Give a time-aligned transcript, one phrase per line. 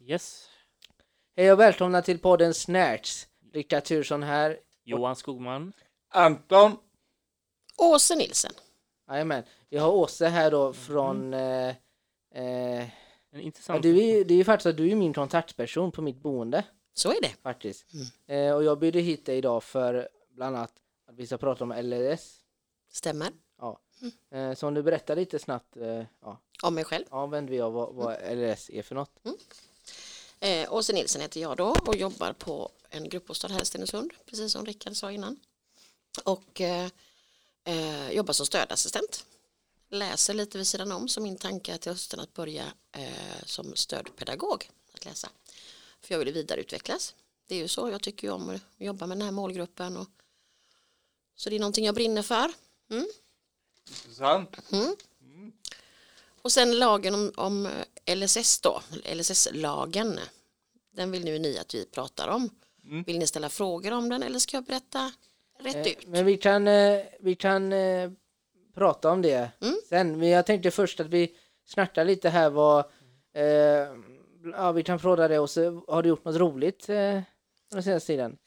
[0.00, 0.46] Yes.
[1.36, 3.26] Hej och välkomna till podden Snärts.
[3.52, 4.58] Rickard Tursson här.
[4.84, 5.72] Johan Skogman.
[6.10, 6.76] Anton.
[7.78, 8.52] Åse Nilsen.
[9.08, 9.42] Jajamän.
[9.70, 11.34] Vi har Åse här då från...
[11.34, 11.74] Eh, eh,
[12.34, 12.90] En
[13.30, 13.82] ja, intressant...
[13.82, 17.10] du är, det är ju faktiskt att du är min kontaktperson på mitt boende Så
[17.10, 17.34] är det.
[17.42, 17.86] faktiskt.
[18.26, 20.72] Eh, och jag bjöd hit dig idag för bland annat
[21.08, 22.40] att vi ska prata om LRS.
[22.92, 23.28] Stämmer.
[24.30, 27.04] Eh, så om du berättar lite snabbt eh, ja, Om mig själv.
[27.10, 29.10] ja, vem vi är och vad, vad LRS är för något.
[30.40, 34.52] Eh, Åse Nilsen heter jag då och jobbar på en gruppbostad här i Stenungsund, precis
[34.52, 35.40] som Rickard sa innan.
[36.24, 36.88] Och eh,
[37.64, 39.24] eh, jobbar som stödassistent.
[39.88, 43.76] Läser lite vid sidan om, så min tanke är till hösten att börja eh, som
[43.76, 45.28] stödpedagog att läsa.
[46.00, 47.14] För jag vill vidareutvecklas.
[47.46, 49.96] Det är ju så, jag tycker ju om att jobba med den här målgruppen.
[49.96, 50.08] Och,
[51.36, 52.52] så det är någonting jag brinner för.
[52.90, 53.06] Mm.
[53.88, 54.56] Intressant.
[56.42, 57.68] Och sen lagen om, om
[58.14, 58.82] LSS då,
[59.14, 60.20] LSS-lagen.
[60.96, 62.50] Den vill nu ni att vi pratar om.
[63.06, 65.12] Vill ni ställa frågor om den eller ska jag berätta
[65.60, 66.06] rätt Eh, ut?
[66.06, 68.10] men vi kan, eh, vi kan eh,
[68.74, 69.76] prata om det Mm.
[69.88, 70.18] sen.
[70.18, 72.84] Men jag tänkte först att vi snartar lite här vad...
[73.34, 73.44] Eh,
[74.52, 77.20] ja, vi kan fråga dig och så har du gjort något roligt eh,
[77.70, 78.38] den senaste tiden?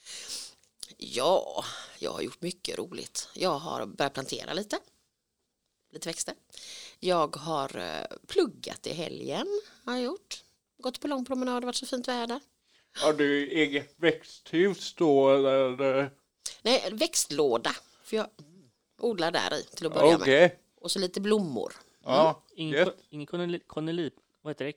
[0.97, 1.63] Ja,
[1.99, 3.29] jag har gjort mycket roligt.
[3.33, 4.79] Jag har börjat plantera lite.
[5.91, 6.35] Lite växter.
[6.99, 9.47] Jag har eh, pluggat i helgen.
[9.85, 10.43] Har jag gjort.
[10.77, 12.39] Gått på lång promenad, det har varit så fint väder.
[13.01, 16.11] Har du eget växthus då eller?
[16.61, 17.71] Nej, växtlåda.
[18.03, 18.27] För jag
[19.01, 20.39] odlar där i till att börja Okej.
[20.41, 20.51] med.
[20.75, 21.73] Och så lite blommor.
[22.03, 22.43] Ja.
[22.55, 22.85] Ingen, Yes.
[22.89, 23.59] ko- ingen.
[23.67, 24.11] Corneli...
[24.41, 24.73] Vad heter det?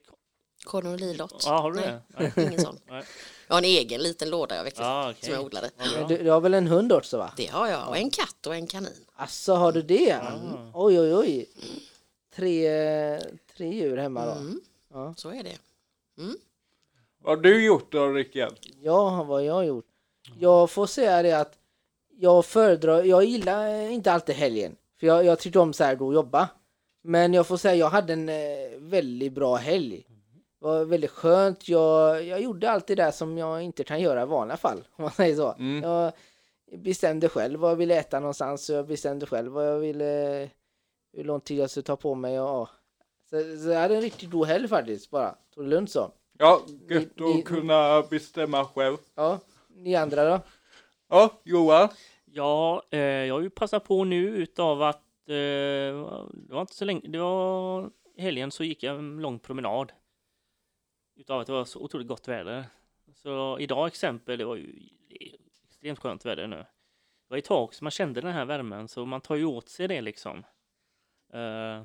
[0.63, 1.43] Kornolilott.
[1.45, 2.01] Ja, har du Nej, det?
[2.35, 2.47] Nej.
[2.47, 2.79] Ingen sån.
[2.89, 3.03] Nej.
[3.47, 5.23] Jag har en egen liten låda jag växte Ja, okej.
[5.25, 5.69] som jag odlade.
[5.77, 6.07] Ja.
[6.07, 7.33] Du, du har väl en hund också va?
[7.37, 9.05] Det har jag och en katt och en kanin.
[9.15, 10.13] Asså, har du det?
[10.13, 10.71] Ah.
[10.73, 11.45] Oj, oj, oj.
[12.35, 12.69] Tre,
[13.57, 14.31] tre djur hemma då.
[14.31, 14.61] Mm,
[14.93, 15.13] Ja.
[15.17, 15.57] så är det.
[17.23, 18.53] Vad har du gjort då Rickard?
[18.81, 19.85] Ja, vad jag har gjort.
[20.39, 21.53] Jag får säga det att
[22.19, 24.75] jag föredrar, jag gillar inte alltid helgen.
[24.99, 26.49] För jag, jag tycker om så här att jobba.
[27.01, 28.35] Men jag får säga, jag hade en eh,
[28.77, 30.03] väldigt bra helg.
[30.63, 31.67] Det var väldigt skönt.
[31.69, 34.83] Jag, jag gjorde allt det där som jag inte kan göra i vanliga fall.
[34.91, 35.53] Om man säger så.
[35.53, 35.83] Mm.
[35.83, 36.13] Jag
[36.77, 38.69] bestämde själv vad jag ville äta någonstans.
[38.69, 40.49] Och jag bestämde själv vad jag ville,
[41.13, 42.39] hur lång tid jag skulle ta på mig.
[42.39, 42.69] Och, ja.
[43.29, 45.35] så, så jag hade en riktigt god helg faktiskt bara.
[45.55, 46.11] Tog det lugnt så.
[46.37, 48.97] Ja, gött Ni- ni- att kunna bestämma själv.
[49.15, 49.39] Ja,
[49.75, 50.39] ni andra då?
[51.09, 51.89] Ja, Johan.
[52.25, 55.33] Ja, eh, jag har ju passat på nu utav att eh,
[56.33, 59.91] det var inte så länge, det var helgen så gick jag en lång promenad.
[61.15, 62.65] Utav att det var så otroligt gott väder.
[63.13, 65.35] Så idag exempel, det var ju det
[65.69, 66.55] extremt skönt väder nu.
[66.55, 66.65] Det
[67.27, 69.87] var ett tag som man kände den här värmen så man tar ju åt sig
[69.87, 70.37] det liksom.
[71.33, 71.83] Eh,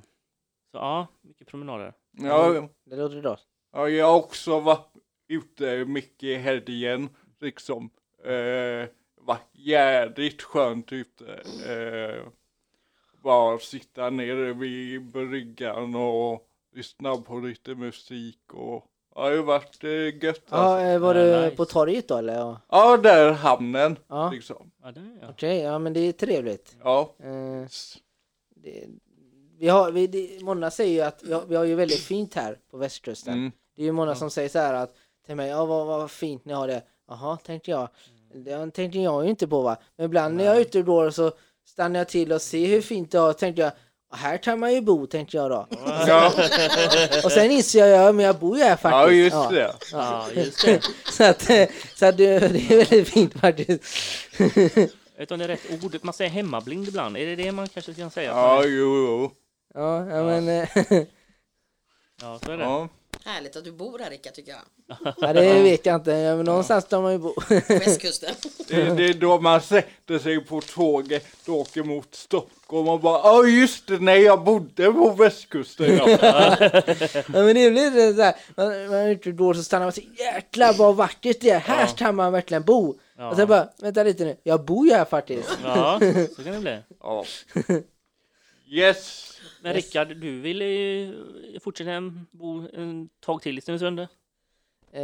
[0.70, 1.94] så ja, mycket promenader.
[2.10, 3.38] Ja, Det låter bra.
[3.72, 4.92] ja, jag har också varit
[5.28, 7.08] ute mycket i helgen.
[7.40, 7.90] Liksom.
[8.24, 11.34] Eh, varit jädrigt skönt ute.
[11.66, 12.28] Eh,
[13.22, 19.84] bara sitta nere vid bryggan och lyssna på lite musik och ja, det har varit
[19.84, 20.42] eh, gött.
[20.50, 20.86] Ja, Alltså.
[20.86, 21.56] eh, var Ja, du nice.
[21.56, 22.34] på torget då eller?
[22.34, 22.60] Ja.
[22.70, 24.30] Ja, där hamnen Ja.
[24.30, 24.70] liksom.
[24.82, 25.30] Ja, det är jag.
[25.30, 26.76] Okej, ja men det är trevligt.
[26.84, 27.14] Ja.
[27.22, 27.66] Eh,
[28.56, 28.84] det,
[29.58, 32.34] vi har, vi, det, många säger ju att vi har, vi har ju väldigt fint
[32.34, 33.34] här på västkusten.
[33.34, 33.52] Mm.
[33.76, 34.94] Det är ju många som säger så här att
[35.26, 36.82] till mig, ja vad, vad fint ni har det.
[37.08, 37.88] Jaha, tänkte jag.
[38.34, 39.76] Det tänkte jag ju inte på va.
[39.96, 41.32] Men ibland när jag är ute och går så
[41.66, 43.32] stannar jag till och ser hur fint det är.
[43.32, 43.76] Tänkte jag, "Ja,
[44.12, 45.66] här kan man ju bo, tänkte jag då.
[46.06, 46.32] Ja,
[47.24, 48.92] Och sen inser jag, ja men jag bor ju här faktiskt.
[48.92, 49.48] ja, just Ja.
[49.50, 49.74] det.
[49.92, 50.80] Ja, just det.
[51.12, 51.42] så att,
[51.94, 53.84] så att det, det är väldigt fint faktiskt.
[55.16, 57.16] Jag vet om det är rätt ord, man säger hemmablind ibland.
[57.16, 58.30] Är det det man kanske kan säga?
[58.30, 59.30] Ja, jo, jo.
[59.74, 60.68] Ja, ja men eh,
[62.22, 62.64] Ja, så är det.
[62.64, 62.88] Ja.
[63.24, 64.60] Härligt att du bor här Rickard tycker jag.
[65.20, 66.10] ja, det vet jag inte.
[66.10, 67.34] Men någonstans ska man ju bo.
[67.34, 68.34] På västkusten.
[68.68, 73.18] Det, det är då man sätter sig på tåget och åker mot Stockholm och bara
[73.18, 75.96] ja just det, nej jag bodde på västkusten.
[75.96, 76.08] Ja.
[76.18, 78.36] ja, men det blir så här.
[78.56, 81.50] Man, man är ute och går så stannar man och säger jäklar vad vackert det
[81.50, 81.60] är.
[81.60, 82.94] Här kan man verkligen bo.
[83.18, 83.30] Ja.
[83.30, 84.36] Och sen bara, vänta lite nu.
[84.42, 85.58] Jag bor ju här faktiskt.
[85.64, 86.00] Ja,
[86.36, 86.78] så kan det bli.
[87.00, 87.24] Ja.
[88.70, 89.37] Yes.
[89.62, 91.14] Men Rickard, du vill ju
[91.60, 94.06] fortsätta bo en tag till i Stenungsund?
[94.92, 95.02] Eh,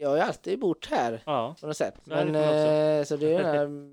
[0.00, 1.94] jag har ju alltid bott här Ja, på något sätt.
[2.06, 3.90] Så är det Men eh, så det är den här,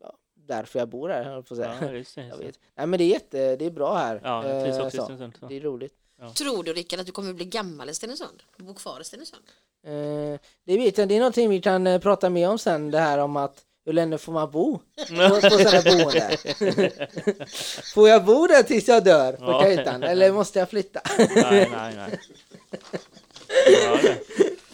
[0.00, 1.78] ja, därför jag bor här, jag på att säga.
[1.80, 2.26] ja just det.
[2.30, 2.58] Jag vet.
[2.74, 4.20] Nej men det är jätte, det är bra här.
[4.24, 5.00] Ja, jag trivs Eh, också i.
[5.00, 5.36] Stenungsund.
[5.40, 5.46] så.
[5.46, 5.94] Det är roligt.
[6.36, 8.42] Tror du Rickard att du kommer bli gammal i Stenungsund?
[8.56, 9.42] Bo kvar i Stenungsund?
[9.86, 12.98] Eh, det vet jag, det är någonting vi kan eh, prata mer om sen, det
[12.98, 15.04] här om att hur länge får man bo på,
[15.40, 16.36] på sådana boende?
[17.94, 19.62] får jag bo där tills jag dör på Ja.
[19.62, 21.00] Kajtan eller måste jag flytta?
[21.34, 22.18] Nej, nej, nej.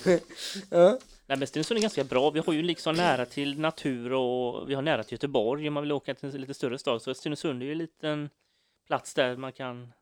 [0.70, 0.99] Ja.
[1.29, 2.31] Nej, men Stenungsund är ganska bra.
[2.31, 5.82] Vi har ju liksom nära till natur och vi har nära till Göteborg om man
[5.82, 7.03] vill åka till en lite större stad.
[7.03, 8.31] Så Stenungsund är ju en liten
[8.87, 9.93] plats där man kan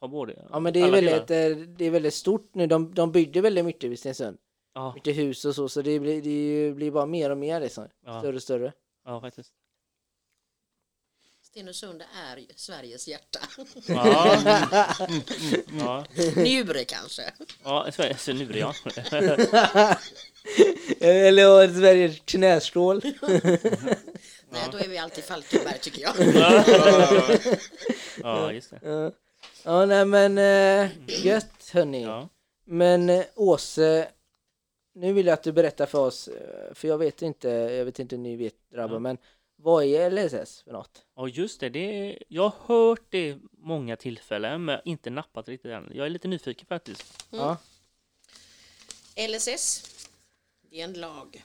[0.00, 0.34] ta både.
[0.50, 1.50] Ja men det är, väldigt, delar.
[1.50, 2.66] eh, det är väldigt stort nu.
[2.66, 4.38] De, de byggde väldigt mycket vid Stensund.
[4.74, 7.88] Ja, Mycket hus och så, så det blir, det blir bara mer och mer liksom.
[8.04, 8.72] ja, Större och större.
[9.04, 9.52] ja, faktiskt.
[11.42, 13.38] Stenungsund är Sveriges hjärta.
[13.86, 14.36] Ja,
[15.78, 16.04] ja,
[16.36, 17.22] Njure kanske.
[17.64, 18.74] ja så, så nu är det ja.
[21.06, 23.00] Eller Sveriges knäskål.
[24.52, 26.14] Nej, då är vi alltid Falkenberg tycker jag.
[28.22, 28.80] Ja, just det.
[28.82, 29.12] Ja.
[29.64, 30.90] ja, nej men eh,
[31.26, 32.02] gött hörni.
[32.02, 32.28] Ja.
[32.64, 34.08] Men eh, Åse,
[34.92, 37.98] nu vill jag att du berättar för oss, eh, för jag vet inte, jag vet
[37.98, 38.98] inte om ni vet grabbar, Ja.
[39.00, 39.18] men
[39.56, 41.04] vad är LSS för något?
[41.16, 41.68] Ja, just det.
[41.68, 42.18] det.
[42.28, 45.90] Jag har hört det många tillfällen, men inte nappat riktigt än.
[45.94, 47.24] Jag är lite nyfiken faktiskt.
[47.30, 47.56] Ja,
[49.28, 49.84] LSS,
[50.70, 51.44] det är en lag.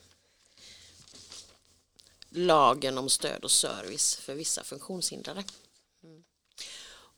[2.30, 5.44] Lagen om stöd och service för vissa funktionshindrade.
[6.04, 6.24] Mm.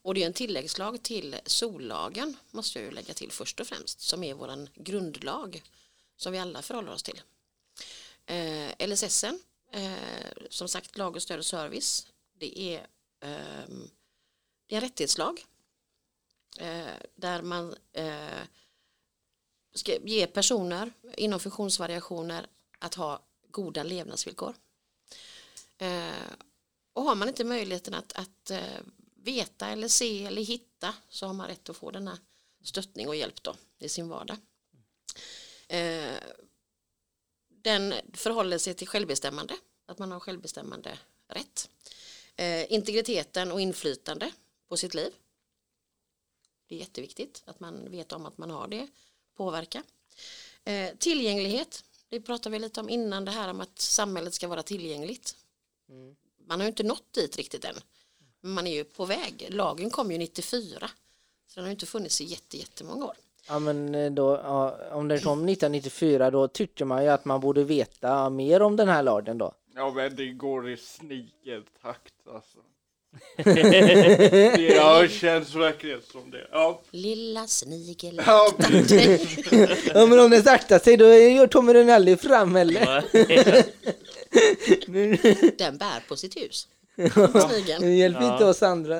[0.01, 4.01] Och det är en tilläggslag till sollagen, måste jag ju lägga till först och främst,
[4.01, 5.61] som är våran grundlag
[6.17, 7.21] som vi alla förhåller oss till.
[8.25, 9.23] Eh, LSS,
[9.71, 9.91] eh,
[10.49, 12.79] som sagt lag och stöd och service, det är,
[13.19, 13.67] eh,
[14.67, 15.45] det är en rättighetslag
[16.57, 18.41] eh, där man eh,
[19.73, 22.47] ska ge personer inom funktionsvariationer
[22.79, 23.21] att ha
[23.51, 24.55] goda levnadsvillkor.
[25.77, 26.31] Eh,
[26.93, 28.79] och har man inte möjligheten att, att eh,
[29.15, 32.19] veta eller se eller hitta så har man rätt att få denna
[32.63, 34.37] stöttning och hjälp då i sin vardag.
[35.67, 36.17] Eh,
[37.47, 41.69] den förhåller sig till självbestämmande, att man har självbestämmande rätt.
[42.35, 44.31] Eh, integriteten och inflytande
[44.67, 45.13] på sitt liv.
[46.67, 48.87] Det är jätteviktigt att man vet om att man har det
[49.35, 49.83] påverka.
[50.63, 54.63] Eh, tillgänglighet, det pratade vi lite om innan det här om att samhället ska vara
[54.63, 55.35] tillgängligt.
[56.45, 57.75] Man har ju inte nått dit riktigt än.
[58.41, 59.47] Men man är ju på väg.
[59.49, 60.91] Lagen kom ju 94.
[61.47, 63.17] Så den har ju inte funnits i jätte, jättemånga år.
[63.47, 67.41] Ja men eh, då, ja, om den kom 1994 då tycker man ju att man
[67.41, 69.51] borde veta mer om den här lagen då.
[69.75, 72.57] Ja men det går i snigeltakt alltså.
[73.43, 76.47] Det ja, känns verkligen som det.
[76.51, 78.21] Ja, Lilla snigel.
[78.25, 78.51] ja
[79.93, 82.77] Ja men om den saktar sig då är- kommer den aldrig fram heller.
[85.57, 86.67] Den bär på sitt hus.
[86.95, 87.09] Det
[87.49, 87.97] Snigeln.
[87.97, 88.33] hjälper Ja.
[88.33, 88.99] inte oss andra.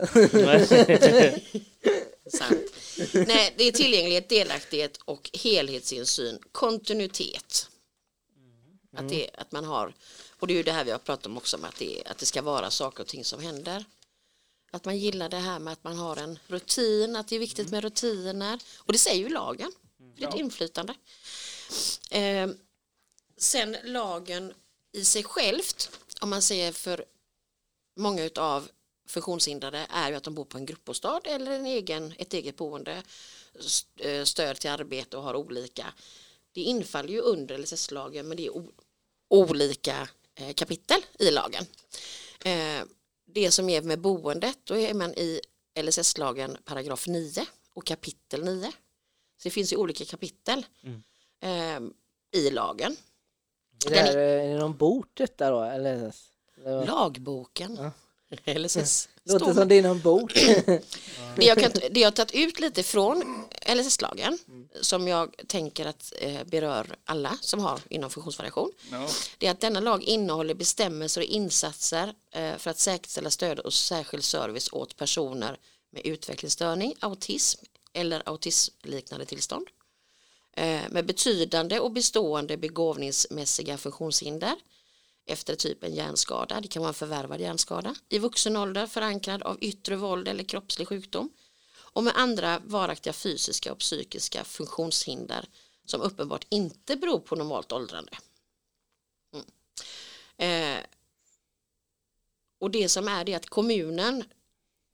[2.31, 2.73] Sant.
[3.27, 7.69] Nej, det är tillgänglighet, delaktighet och helhetsinsyn, kontinuitet.
[8.97, 9.93] Att, det, att man har,
[10.29, 12.25] och det är ju det här vi har pratat om också, att det, att det
[12.25, 13.85] ska vara saker och ting som händer.
[14.71, 17.69] Att man gillar det här med att man har en rutin, att det är viktigt
[17.69, 18.59] med rutiner.
[18.77, 19.71] Och det säger ju lagen,
[20.17, 20.93] det är ett inflytande.
[22.11, 22.49] Eh,
[23.37, 24.53] sen lagen
[24.91, 27.05] i sig självt, om man säger för
[27.95, 28.69] många av
[29.07, 33.03] funktionshindrade är ju att de bor på en gruppbostad eller en egen, ett eget boende,
[33.99, 35.93] eh, stöd till arbete och har olika.
[36.51, 38.51] Det infaller ju under LSS-lagen men det är
[39.29, 41.65] olika eh, kapitel i lagen.
[42.45, 42.85] Eh,
[43.25, 45.41] det som är med boendet, då är man i
[45.81, 48.71] LSS-lagen paragraf 9 och kapitel 9.
[49.37, 50.65] Så det finns ju olika kapitel
[51.41, 51.79] eh,
[52.31, 52.95] i lagen.
[53.85, 55.61] Är det, här, är det någon bok detta då?
[55.63, 56.13] Eller?
[56.55, 56.87] Eller vad?
[58.29, 59.09] LSS.
[59.23, 60.33] Låter står som det är någon bok.
[61.35, 64.37] Det jag, kan, det jag har tagit ut lite från LSS-lagen
[64.81, 69.07] som jag tänker att eh, berör alla som har inom funktionsvariation ja.
[69.37, 73.73] det är att denna lag innehåller bestämmelser och insatser eh, för att säkerställa stöd och
[73.73, 75.59] särskild service åt personer
[75.91, 79.67] med utvecklingsstörning, autism eller autismliknande tillstånd
[80.53, 84.55] eh, med betydande och bestående begåvningsmässiga funktionshinder
[85.27, 89.57] efter typ en hjärnskada, det kan vara en förvärvad hjärnskada, i vuxen ålder förankrad av
[89.61, 91.29] yttre våld eller kroppslig sjukdom
[91.75, 95.45] och med andra varaktiga fysiska och psykiska funktionshinder
[95.85, 98.11] som uppenbart inte beror på normalt åldrande.
[99.33, 99.45] Mm.
[100.77, 100.83] Eh,
[102.59, 104.23] och det som är det att kommunen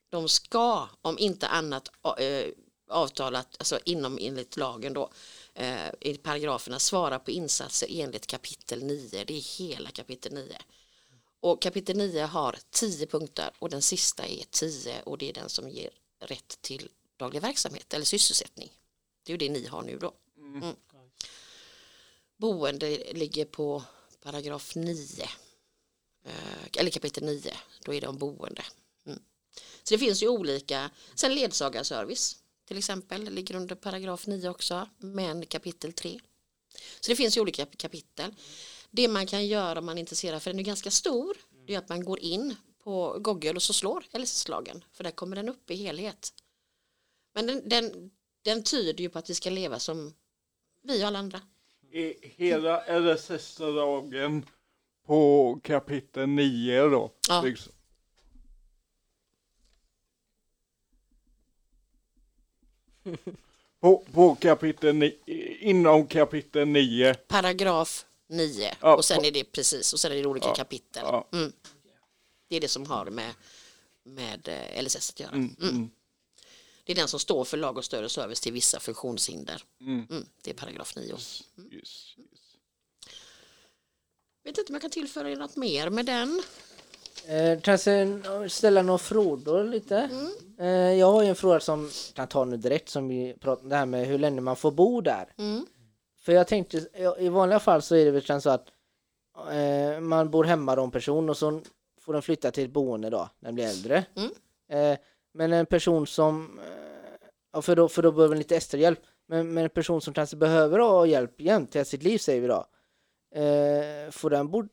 [0.09, 2.45] de ska om inte annat eh,
[2.89, 5.11] avtalat, alltså inom enligt lagen då,
[5.53, 9.23] eh, i paragraferna svara på insatser enligt kapitel 9.
[9.23, 10.57] Det är hela kapitel 9.
[11.39, 15.49] Och kapitel 9 har 10 punkter och den sista är 10 och det är den
[15.49, 18.71] som ger rätt till daglig verksamhet eller sysselsättning.
[19.23, 20.13] Det är ju det ni har nu då.
[20.37, 20.75] Mm.
[22.37, 23.83] Boende ligger på
[24.21, 25.29] paragraf 9.
[26.77, 27.53] eller kapitel 9,
[27.85, 28.63] då är det om boende.
[29.05, 29.19] Mm.
[29.83, 32.42] Så det finns ju olika, sen ledsagarservice
[32.73, 36.19] till exempel, ligger under paragraf 9 också, men kapitel 3.
[36.99, 38.35] Så det finns ju olika kapitel.
[38.91, 41.37] Det man kan göra om man är intresserad, för den är ganska stor,
[41.67, 45.35] det är att man går in på Google och så slår LSS-lagen, för där kommer
[45.35, 46.33] den upp i helhet.
[47.33, 48.11] Men den, den,
[48.41, 50.13] den tyder ju på att vi ska leva som
[50.83, 51.41] vi och alla andra.
[51.91, 54.45] Är hela LSS-lagen
[55.05, 57.11] på kapitel 9 då?
[57.29, 57.41] Ja.
[57.41, 57.72] Liksom.
[63.81, 65.13] På, på kapitel 9,
[65.59, 67.13] inom kapitel 9.
[67.13, 71.03] Paragraf 9 Ja, och sen är det precis och sen är det olika Ja, kapitel.
[71.05, 71.27] ja.
[71.33, 71.53] Mm.
[72.49, 73.33] Det är det som har med,
[74.03, 75.31] med eh, LSS att göra.
[75.31, 75.69] Mm, Mm.
[75.75, 75.89] mm,
[76.83, 79.63] Det är den som står för lag och stöd och service till vissa funktionshinder.
[79.81, 80.07] mm.
[80.09, 80.25] Mm.
[80.41, 81.05] Det är paragraf 9.
[81.11, 82.15] Yes, yes.
[84.43, 86.43] Vet inte om jag kan tillföra er något mer med den.
[87.27, 89.97] Eh, kanske ställa några frågor lite.
[89.97, 90.31] Mm.
[90.59, 93.69] Eh, jag har ju en fråga som kan ta nu direkt som vi pratade om
[93.69, 95.33] det här med hur länge man får bo där.
[95.37, 95.65] Mm.
[96.19, 96.87] För jag tänkte,
[97.19, 98.67] i vanliga fall så är det väl så att
[99.51, 101.61] eh, man bor hemma då en person och så
[102.01, 104.05] får den flytta till ett boende då när den blir äldre.
[104.15, 104.31] Mm.
[104.69, 104.97] Eh,
[105.33, 106.59] men en person som,
[107.55, 110.13] eh, för, då, för då behöver den lite extra hjälp, men, men en person som
[110.13, 112.65] kanske behöver ha hjälp jämt till sitt liv säger vi då.
[113.39, 114.63] Eh, får den bo,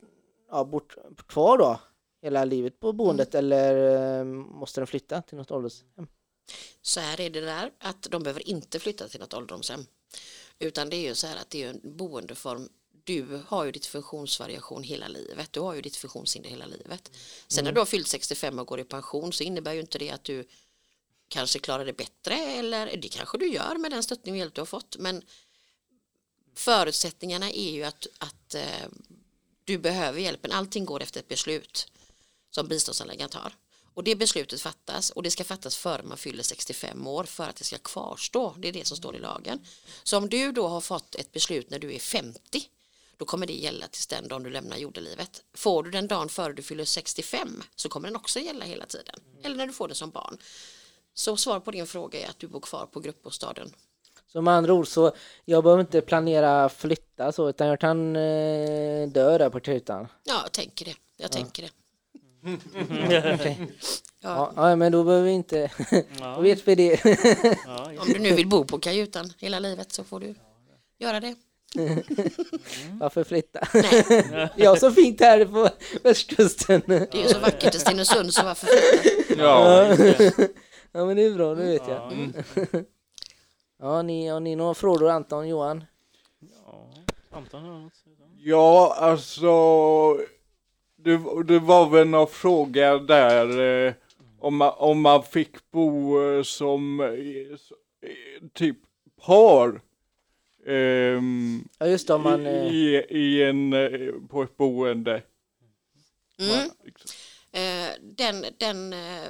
[0.51, 1.79] ja, bort, kvar då
[2.23, 6.07] hela livet på boendet eller eh, måste den flytta till något åldershem?
[6.83, 9.87] Så här är det där att de behöver inte flytta till något ålderdomshem.
[10.59, 12.69] Utan det är ju så här att det är en boendeform.
[13.05, 15.53] Du har ju ditt funktionsvariation hela livet.
[15.53, 17.11] Du har ju ditt funktionshinder hela livet.
[17.49, 20.11] Sen när du har fyllt 65 och går i pension så innebär ju inte det
[20.11, 20.49] att du
[21.29, 24.61] kanske klarar det bättre eller det kanske du gör med den stöttning och hjälp du
[24.61, 24.97] har fått.
[24.99, 25.23] Men
[26.55, 28.89] förutsättningarna är ju att, att eh,
[29.65, 30.53] du behöver hjälpen.
[30.53, 31.93] Allting går efter ett beslut
[32.51, 33.53] som biståndsanläggaren tar.
[33.95, 37.57] Och det beslutet fattas och det ska fattas före man fyller 65 år för att
[37.57, 38.55] det ska kvarstå.
[38.59, 39.59] Det är det som står i lagen.
[40.03, 42.41] Så om du då har fått ett beslut när du är 50
[43.17, 45.43] då kommer det gälla tills den dagen du lämnar jordelivet.
[45.55, 49.21] Får du den dagen före du fyller 65 så kommer den också gälla hela tiden.
[49.43, 50.39] Eller när du får den som barn.
[51.15, 53.73] Så svar på din fråga är att du bor kvar på gruppbostaden.
[54.33, 55.13] Så med andra ord så,
[55.45, 60.09] jag behöver inte planera flytta så, utan jag kan eh, dö där på kutan.
[60.25, 60.95] Ja, jag tänker det.
[61.17, 61.71] Jag tänker det.
[63.35, 63.59] Okej.
[64.23, 67.01] Ja, Ja, ja, men då behöver vi inte, då Ja, vet vi det.
[67.67, 70.35] ja, om du nu vill bo på kajutan hela livet så får du
[70.99, 71.35] göra det.
[73.01, 73.61] Varför flytta?
[73.75, 75.69] Nej, Jag har så fint här på
[76.03, 76.83] västkusten.
[76.87, 79.43] det är ju så vackert i Stenungsund så varför flytta?
[79.43, 79.87] Ja,
[80.93, 81.97] Ja men det är bra, det vet jag.
[81.97, 82.33] ja, Mm.
[83.81, 85.85] Ja, ni, har ni några frågor Anton, Johan?
[86.67, 86.91] ja.
[87.31, 87.93] Anton har något
[88.39, 89.51] ja alltså.
[91.05, 93.95] Det, det var väl någon fråga där eh,
[94.39, 97.59] om, man, om man fick bo eh, som eh,
[98.55, 98.77] typ
[99.27, 99.81] par.
[100.67, 102.47] ehm, Ja just det, om man...
[102.47, 105.23] Eh, i, i en, eh, på ett boende.
[106.39, 106.71] Mm.
[106.85, 107.11] Liksom.
[107.53, 109.29] Eh, den den eh,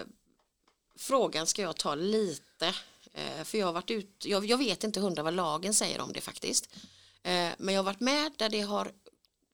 [0.99, 2.67] frågan ska jag ta lite.
[3.15, 6.13] Eh, för jag har varit ut, jag, jag vet inte hundra vad lagen säger om
[6.13, 6.75] det faktiskt.
[7.23, 8.93] Eh, men jag har varit med där det har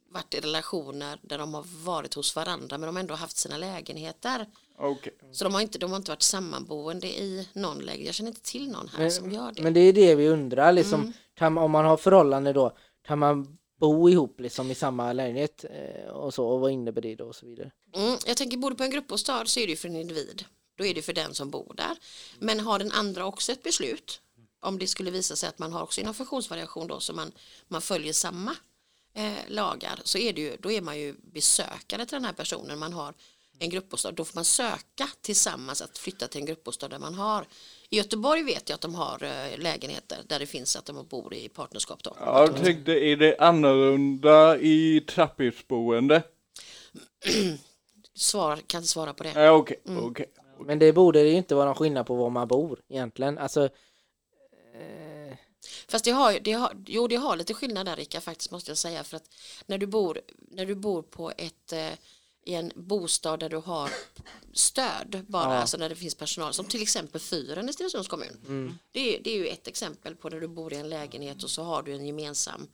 [0.09, 3.57] varit i relationer där de har varit hos varandra men de har ändå haft sina
[3.57, 4.47] lägenheter.
[4.79, 5.13] Okej.
[5.33, 8.07] Så de har inte, de har inte varit sammanboende i någon lägenhet.
[8.07, 9.63] Jag känner inte till någon här Men- som gör det.
[9.63, 11.13] men det är det vi undrar liksom, Mm.
[11.35, 16.11] kan, om man har förhållande då, kan man bo ihop liksom i samma lägenhet eh,
[16.11, 17.71] och så, och vad innebär det då och så vidare?
[17.97, 20.45] Mm, jag tänker bor du på en gruppbostad så är det ju för en individ.
[20.79, 21.97] Då är det för den som bor där.
[22.39, 24.21] Men har den andra också ett beslut
[24.61, 27.33] om det skulle visa sig att man har också en funktionsvariation då så man,
[27.69, 28.57] man följer samma
[29.17, 32.79] eh, lagar så är det ju, då är man ju besökare till den här personen.
[32.79, 33.15] Man har
[33.59, 37.47] en gruppbostad, då får man söka tillsammans att flytta till en gruppbostad där man har.
[37.91, 41.35] I Göteborg vet jag att de har eh, lägenheter där det finns att de bor
[41.35, 42.17] i partnerskap då.
[42.21, 46.23] Jag tänkte, är det annorlunda i trapphusboende?
[48.15, 49.33] Svar, kan inte svara på det.
[49.35, 50.05] Ja, Okej, Mm.
[50.05, 50.27] okej.
[50.61, 53.39] Men det borde ju inte vara någon skillnad på var man bor egentligen.
[53.39, 53.65] Alltså,
[54.75, 55.37] eh,
[55.89, 58.79] Fast det har, det har, jo, det har lite skillnad där Rika faktiskt måste jag
[58.79, 59.35] säga för att
[59.67, 60.21] när du bor,
[60.51, 61.93] när du bor på ett eh,
[62.45, 63.91] i en bostad där du har
[64.53, 65.61] stöd bara, Ja.
[65.61, 68.41] alltså när det finns personal som till exempel fyren i Stenungsunds kommun.
[68.47, 68.79] mm.
[68.93, 71.51] Det, är, det är ju ett exempel på när du bor i en lägenhet och
[71.51, 72.69] så har du en gemensam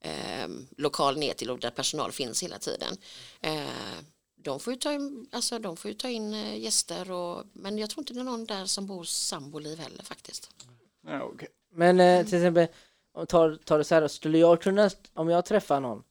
[0.00, 2.96] eh, lokal ner till och där personal finns hela tiden.
[3.40, 3.66] Eh,
[4.36, 7.78] de får ju ta in, alltså, de får ju ta in eh, gäster och, men
[7.78, 10.50] jag tror inte det är någon där som bor samboliv heller faktiskt.
[11.06, 11.48] Ja, okej.
[11.74, 12.66] Men eh, till exempel,
[13.12, 16.02] om tar, tar det så här, skulle jag kunna, om jag träffar någon,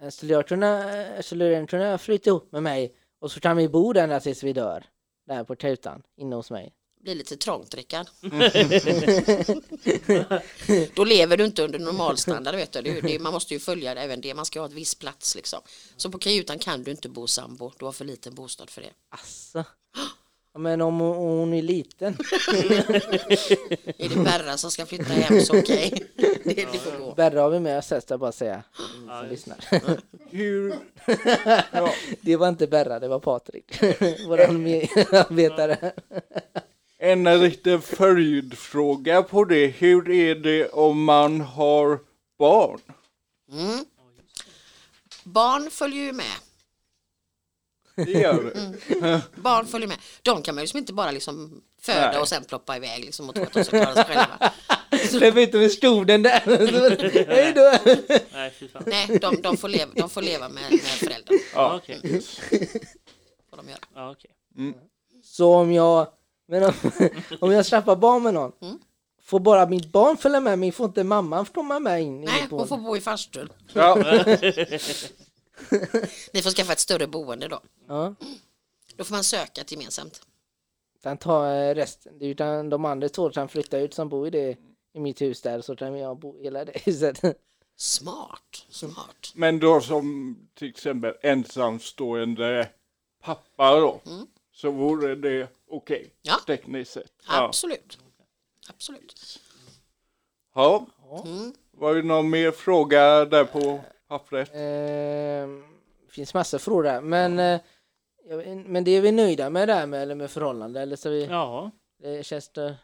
[0.00, 3.56] eh, skulle jag kunna, eh, skulle den kunna flytta ihop med mig Och så kan
[3.56, 4.84] vi bo där tills vi dör.
[5.26, 6.72] Där på tutan, inne hos mig.
[7.02, 8.06] blir lite trångt Rickard.
[10.94, 13.00] Då lever du inte under normalstandard vet du.
[13.00, 14.34] Det, man måste ju följa det, även det.
[14.34, 15.60] Man ska ha ett viss plats liksom.
[15.96, 17.72] Så på kajutan kan du inte bo sambo.
[17.78, 18.90] Du har för liten bostad för det.
[19.08, 19.64] Asså.
[20.56, 22.12] Ja, men om hon, är liten.
[23.98, 26.02] Är det Berra som ska flytta hem så okej.
[26.16, 27.14] Det, det får gå.
[27.14, 28.62] Berra har vi med oss, jag bara säga.
[28.76, 29.58] Som lyssnar.
[30.30, 30.74] Hur,
[31.72, 33.82] ja, Det var inte Berra, det var Patrik.
[34.26, 35.92] Våran medarbetare.
[36.98, 39.66] en liten följdfråga på det.
[39.66, 42.00] Hur är det om man har
[42.38, 42.80] barn?
[43.52, 43.84] Mm.
[45.24, 46.36] Barn följer ju med.
[47.96, 49.22] Det gör det.
[49.34, 49.98] Barn följer med.
[50.22, 52.20] De kan man ju liksom inte bara liksom föda Nej.
[52.20, 54.52] och sen ploppa iväg liksom och tro att de ska klara sig själva.
[55.08, 56.40] Släpp ut dem i skogen där.
[57.34, 57.92] Hej då.
[58.32, 58.82] Nej, fy fan.
[58.86, 61.40] Nej, de, de, får, leva, de får leva med, med föräldrarna.
[61.54, 62.22] Ja, Ja, okej.
[63.50, 63.78] Får de göra.
[63.94, 64.30] Ja, okej.
[65.24, 66.08] Så om jag,
[66.48, 66.72] men om,
[67.40, 68.52] om jag skaffar barn med någon.
[68.62, 68.78] Mm.
[69.22, 70.72] Får bara mitt barn följa med mig?
[70.72, 72.20] Får inte mamman komma med in?
[72.20, 73.48] Nej, hon får bo i farstun.
[73.72, 73.98] ja.
[76.32, 77.60] Ni får skaffa ett större boende då.
[77.88, 78.14] Ja.
[78.96, 80.20] Då får man söka ett gemensamt.
[81.02, 82.18] Sen ta eh, resten.
[82.18, 84.56] Det är utan de andra två kan flytta ut som bor i det
[84.94, 87.20] i mitt hus där så kan jag bo i hela det huset.
[87.78, 89.32] Smart, smart.
[89.34, 92.68] Men då som till exempel ensamstående
[93.22, 94.00] pappa då.
[94.06, 94.26] Mm.
[94.52, 96.34] Så vore det okej Ja.
[96.46, 97.12] tekniskt sett.
[97.28, 97.44] Ja.
[97.44, 97.98] Absolut.
[98.68, 99.40] Absolut.
[100.54, 100.86] ja.
[101.24, 101.54] Mm.
[101.70, 104.54] Var det någon mer fråga där på pappret?
[104.54, 105.48] Eh,
[106.10, 107.00] finns massor frågor där.
[107.00, 107.60] Men, eh,
[108.28, 110.80] jag men det är vi nöjda med där med, eller med förhållande?
[110.80, 111.70] Eller så vi, Ja,
[112.02, 112.76] det känns det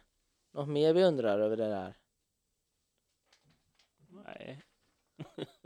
[0.54, 1.94] något mer vi undrar över det där?
[4.24, 4.62] nej.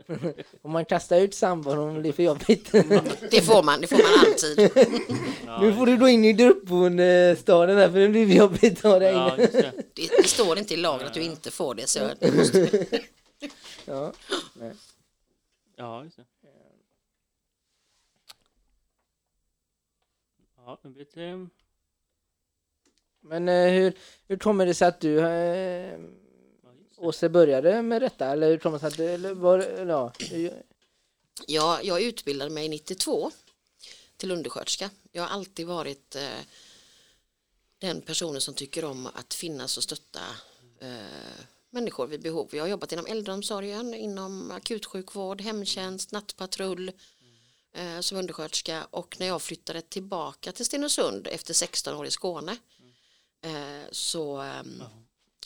[0.61, 2.71] Om man kastar ut sambon om det blir för jobbigt.
[3.31, 4.71] Det får man, det får man alltid.
[5.45, 8.91] Ja, nu får du gå in i gruppboendestaden där för det blir för jobbigt att
[8.91, 9.51] ha dig ja, det.
[9.93, 11.87] Det, det står inte i lagen att du inte får det.
[11.87, 12.85] Så det måste,
[13.85, 14.13] Ja.
[15.79, 16.25] Ja, just det.
[20.55, 21.47] Ja, det blir lite...
[23.19, 23.93] Men eh, hur,
[24.27, 26.97] hur kommer det sig att du, eh, Ja, det.
[26.97, 28.25] Åse, började med detta?
[28.25, 30.13] Eller hur kommer det sig att du, eller var, ja,
[31.47, 33.31] jag, jag utbildade mig 92
[34.17, 34.89] till undersköterska.
[35.11, 36.39] Jag har alltid varit eh,
[37.79, 40.21] den personen som tycker om att finnas och stötta
[40.79, 41.45] eh,
[41.77, 42.49] människor vid behov.
[42.51, 46.91] Jag har jobbat inom äldreomsorgen, inom akutsjukvård, hemtjänst, nattpatrull
[47.73, 52.57] eh, som undersköterska och när jag flyttade tillbaka till Stenungsund efter 16 år i Skåne
[53.41, 54.83] eh, så ehm,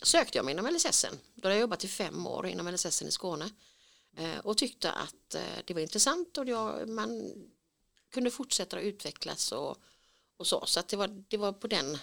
[0.02, 1.06] sökte jag mig inom LSS.
[1.34, 3.50] Då hade jag jobbat i fem år inom LSS i Skåne
[4.16, 7.32] eh, och tyckte att eh, det var intressant och jag, man
[8.12, 9.76] kunde fortsätta att utvecklas och,
[10.36, 10.66] och så.
[10.66, 11.98] Så att det var, det var på den,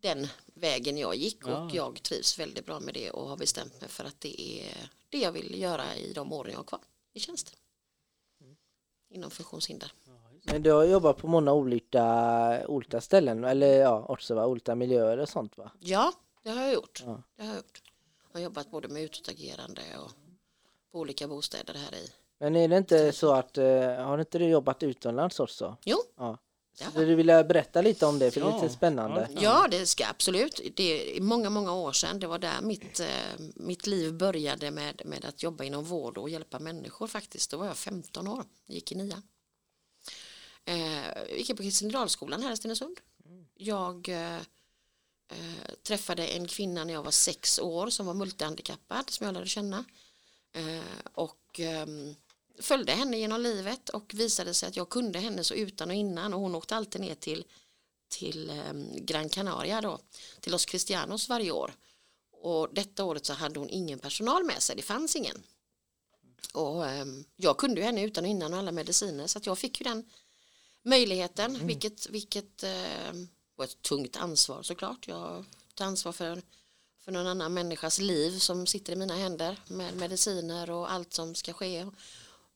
[0.00, 1.70] den vägen jag gick och Ja.
[1.72, 5.18] jag trivs väldigt bra med det och har bestämt mig för att det är det
[5.18, 6.80] jag vill göra i de åren jag har kvar
[7.12, 7.56] i tjänst.
[9.08, 9.92] Inom funktionshinder.
[10.44, 12.02] men du har jobbat på många olika,
[12.68, 15.70] olika ställen, eller ja, också va, olika miljöer och sånt va?
[15.80, 17.02] Ja, det har jag gjort.
[17.06, 17.22] Ja.
[17.36, 17.82] Det har jag gjort.
[18.32, 20.10] Jag har jobbat både med utåtagerande och
[20.92, 22.10] på olika bostäder här i.
[22.38, 25.76] Men är det inte så att, eh, har inte du jobbat utomlands också?
[25.84, 26.38] Jo, Ja.
[26.78, 26.90] Ja.
[26.90, 29.28] Så du vill berätta lite om det, för det är lite spännande.
[29.40, 29.68] Ja.
[29.70, 30.60] Det ska absolut.
[30.76, 32.20] Det är många, många år sedan.
[32.20, 33.06] Det var där mitt, eh,
[33.54, 37.50] mitt liv började med, med att jobba inom vård och hjälpa människor faktiskt.
[37.50, 39.22] Då var jag 15 år, gick i nian.
[40.64, 43.00] Eh, gick jag på Kristendalsskolan här i Stenungsund.
[43.54, 49.26] Jag eh, eh, träffade en kvinna när jag var sex år som var multihandikappad som
[49.26, 49.84] jag lärde känna.
[50.52, 52.14] Eh, och ehm,
[52.58, 56.34] följde henne genom livet och visade sig att jag kunde henne så utan och innan
[56.34, 57.44] och hon åkte alltid ner till
[58.08, 59.98] till eh, Gran Canaria då,
[60.40, 61.74] till Los Cristianos varje år.
[62.30, 65.42] Och detta året så hade hon ingen personal med sig, det fanns ingen.
[66.52, 69.58] Och eh, jag kunde ju henne utan och innan och alla mediciner så att jag
[69.58, 70.10] fick ju den
[70.82, 73.12] möjligheten, vilket, vilket eh,
[73.56, 75.08] var ett tungt ansvar såklart.
[75.08, 76.42] Jag tar ansvar för,
[76.98, 81.34] för någon annan människas liv som sitter i mina händer med mediciner och allt som
[81.34, 81.86] ska ske.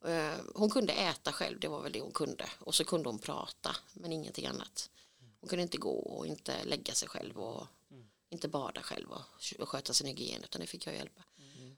[0.05, 2.45] Eh, Hon kunde äta själv, det var väl det hon kunde.
[2.59, 4.91] Och så kunde hon prata, men ingenting annat.
[5.41, 7.67] Hon kunde inte gå och inte lägga sig själv och
[8.31, 9.09] inte bada själv
[9.59, 11.23] och sköta sin hygien, utan det fick jag hjälpa.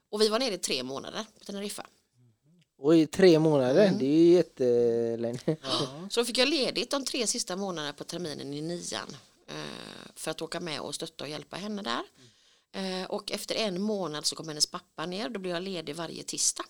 [0.09, 1.85] Och vi var nere i tre månader på Teneriffa.
[2.77, 3.99] Och i tre månader, Mm.
[3.99, 5.57] det är ju jättelänge.
[5.63, 9.15] Ja, Så fick jag ledigt de tre sista månaderna på terminen i nian
[9.47, 9.55] eh,
[10.15, 12.03] för att åka med och stötta och hjälpa henne där.
[12.71, 16.23] Eh, Och efter en månad så kom hennes pappa ner, då blev jag ledig varje
[16.23, 16.65] tisdag.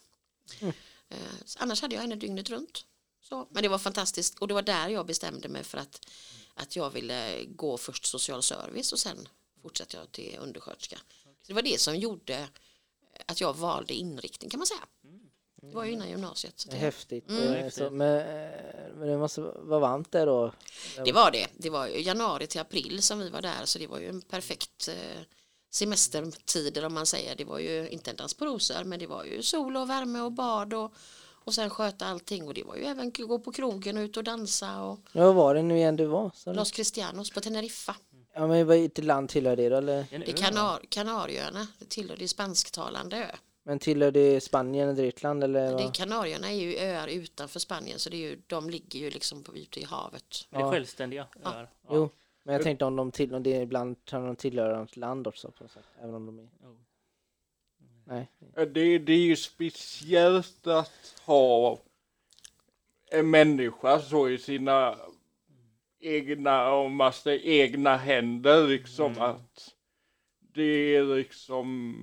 [1.13, 2.85] Eh, Annars hade jag henne dygnet runt.
[3.21, 6.09] Så, men det var fantastiskt och det var där jag bestämde mig för att,
[6.53, 9.27] att jag ville gå först social service och sen
[9.61, 10.97] fortsatte jag till undersköterska.
[11.23, 12.47] Så det var det som gjorde
[13.25, 14.87] att jag valde inriktning kan man säga.
[15.61, 16.59] Det var ju innan gymnasiet.
[16.59, 17.29] Så Det häftigt.
[17.29, 17.71] Mm.
[17.71, 20.53] Så, men, eh, men det måste vara varmt där då?
[21.05, 21.47] det var det.
[21.57, 24.87] Det var januari till april som vi var där så det var ju en perfekt
[24.87, 25.21] eh,
[25.73, 27.35] semestertider om man säger.
[27.35, 30.19] Det var ju inte en dans på rosor men det var ju sol och värme
[30.21, 30.93] och bad och,
[31.45, 34.23] och sen sköta allting och det var ju även gå på krogen och ut och
[34.23, 36.31] dansa och Ja, vad var det nu igen du var?
[36.35, 37.95] Så, Los Cristianos på Teneriffa.
[38.35, 39.75] ja, men vilket land tillhör det då?
[39.75, 40.05] Eller?
[40.09, 43.35] Det är Kanar Kanarieöarna, det tillhör det spansktalande ö.
[43.65, 45.61] Men tillhör det Spanien eller Grekland eller?
[45.61, 45.93] Det är vad?
[45.95, 49.55] Kanarieöarna är ju öar utanför Spanien så det är ju, de ligger ju liksom på,
[49.57, 50.47] ute i havet.
[50.49, 50.71] Det är Ja.
[50.71, 51.69] självständliga öar.
[51.87, 51.95] Ja.
[51.95, 52.09] Jo,
[52.43, 55.51] men jag tänkte om de, till, om det ibland kan de tillhöra ett land också
[55.51, 56.49] på något sätt, även om de är...
[56.63, 56.77] Jo.
[58.05, 58.31] Nej.
[58.55, 61.79] Det, det är ju speciellt att ha
[63.11, 64.97] en människa så i sina
[65.99, 69.21] egna, om man säger egna händer liksom Mm.
[69.23, 69.75] att
[70.39, 71.95] det är liksom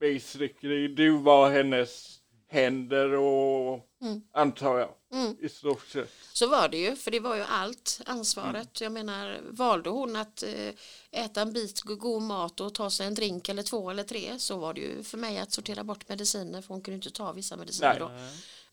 [0.00, 4.20] basically du var hennes händer och Mm.
[4.32, 5.36] antar jag Mm.
[5.40, 6.10] i stort sett.
[6.32, 8.80] Så var det ju, för det var ju allt ansvaret.
[8.80, 10.74] Jag menar, valde hon att eh,
[11.10, 14.38] äta en bit go- god mat och ta sig en drink eller två eller tre
[14.38, 17.32] så var det ju för mig att sortera bort mediciner för hon kunde inte ta
[17.32, 17.98] vissa mediciner Nej.
[18.00, 18.10] då.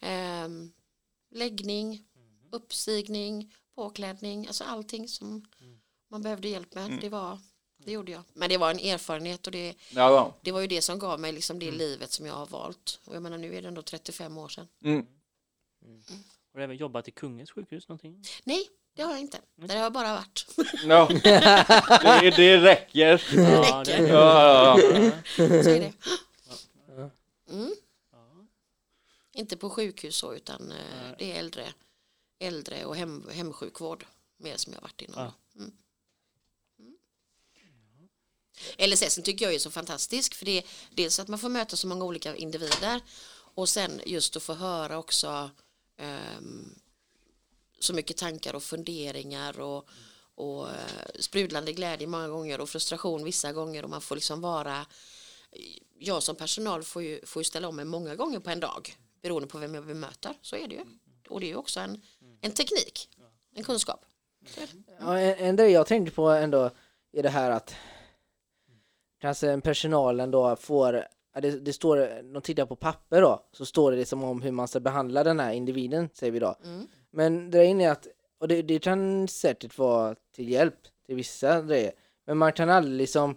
[0.08, 0.72] Ehm,
[1.32, 2.04] läggning,
[2.52, 5.46] uppstigning, påklädning, alltså allting som
[6.10, 6.98] man behövde hjälp med.
[7.02, 7.40] Det, var,
[7.86, 8.24] det gjorde jag.
[8.34, 11.32] Men det var en erfarenhet och det, Ja, det var ju det som gav mig
[11.32, 13.00] liksom det livet som jag har valt.
[13.06, 14.68] Och jag menar nu är det ändå 35 år sedan.
[14.84, 15.06] Mm.
[16.54, 18.24] Har du även jobbat i Kungens sjukhus någonting?
[18.44, 19.40] Nej, det har jag inte.
[19.56, 20.46] Där har jag bara varit.
[20.86, 21.08] ja.
[22.22, 23.24] det, det räcker.
[23.36, 24.08] Ja, det räcker.
[24.08, 25.12] Ja, ja, ja.
[25.36, 25.94] Så är det.
[27.50, 27.76] Mm.
[28.12, 28.48] Ja.
[29.34, 31.74] Inte på sjukhus så utan eh, det är äldre,
[32.40, 34.06] äldre och hem, hemsjukvård
[34.38, 35.24] mer som jag varit inom.
[35.24, 35.34] Ja.
[35.56, 35.72] Mm.
[36.80, 36.98] Mm.
[38.92, 41.88] LSS tycker jag är så fantastisk för det är dels att man får möta så
[41.88, 45.50] många olika individer och sen just att få höra också
[45.98, 46.76] Ehm,
[47.80, 49.90] så mycket tankar och funderingar och,
[50.36, 54.86] och eh, sprudlande glädje många gånger och frustration vissa gånger och man får liksom vara
[56.00, 58.96] jag som personal får ju, får ju ställa om mig många gånger på en dag
[59.22, 60.34] beroende på vem jag bemöter.
[60.42, 60.86] Så är det ju.
[61.30, 62.02] Och det är ju också en,
[62.42, 63.10] en teknik,
[63.56, 64.06] en kunskap.
[65.00, 66.72] Ja, en, en grej jag tänkte på ändå
[67.14, 67.76] är det här att
[69.22, 71.08] kanske en personalen då får,
[71.42, 74.68] det, det står, de tittar på papper då, så står det liksom om hur man
[74.68, 76.56] ska behandla den här individen, säger vi då.
[76.64, 76.88] Mm.
[77.12, 78.08] Men det är att,
[78.40, 81.92] och det, det kan säkert vara till hjälp till vissa grejer,
[82.26, 83.36] men man kan aldrig liksom,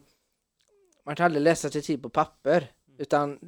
[1.05, 3.39] man kan aldrig läsa till på papper, utan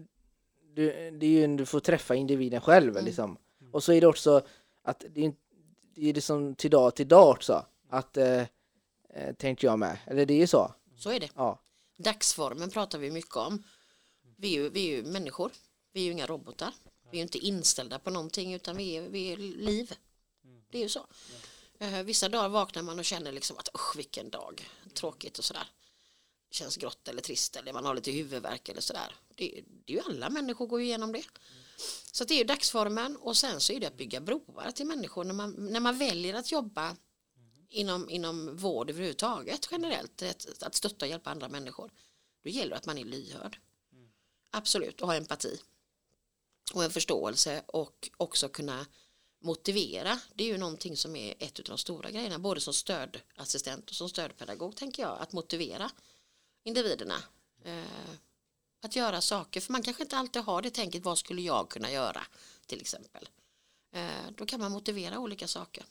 [0.75, 3.05] du, det är ju, du får träffa individen själv Mm.
[3.05, 3.37] liksom.
[3.73, 4.43] Och så är det också
[4.83, 5.33] att det är,
[5.95, 8.41] det är liksom till dag till dag också, att eh,
[9.11, 11.29] eh, tänkte jag med, eller det är ju så, Så är det.
[11.35, 11.59] ja.
[11.99, 13.63] Dagsformen pratar vi mycket om.
[14.43, 15.53] Vi är, ju, vi är ju människor.
[15.93, 16.75] Vi är ju inga robotar.
[17.11, 19.95] Vi är ju inte inställda på någonting utan vi är, vi är liv.
[20.71, 21.07] Det är ju så.
[21.79, 25.67] Eh, vissa dagar vaknar man och känner liksom att usch vilken dag, tråkigt och sådär.
[26.51, 29.15] Känns grått eller trist eller man har lite huvudvärk eller sådär.
[29.35, 31.25] Det, det är ju alla människor går ju igenom det.
[32.13, 35.25] Så det är ju dagsformen och sen så är det att bygga broar till människor
[35.25, 36.97] när man, när man väljer att jobba
[37.69, 41.91] inom, inom vård överhuvudtaget generellt, att, att stötta och hjälpa andra människor.
[42.43, 43.59] Då gäller det att man är lyhörd.
[44.55, 45.61] Absolut, och ha empati.
[46.75, 48.87] Och en förståelse och också kunna
[49.41, 50.21] motivera.
[50.35, 53.97] Det är ju någonting som är ett av de stora grejerna, både som stödassistent och
[53.97, 55.91] som stödpedagog tänker jag, att motivera
[56.65, 57.23] individerna.
[57.65, 58.15] Eh,
[58.83, 61.91] att göra saker, för man kanske inte alltid har det tänket, vad skulle jag kunna
[61.91, 62.23] göra
[62.67, 63.29] till exempel.
[63.93, 65.85] Eh, då kan man motivera olika saker.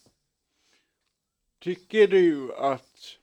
[1.60, 3.18] Tycker du att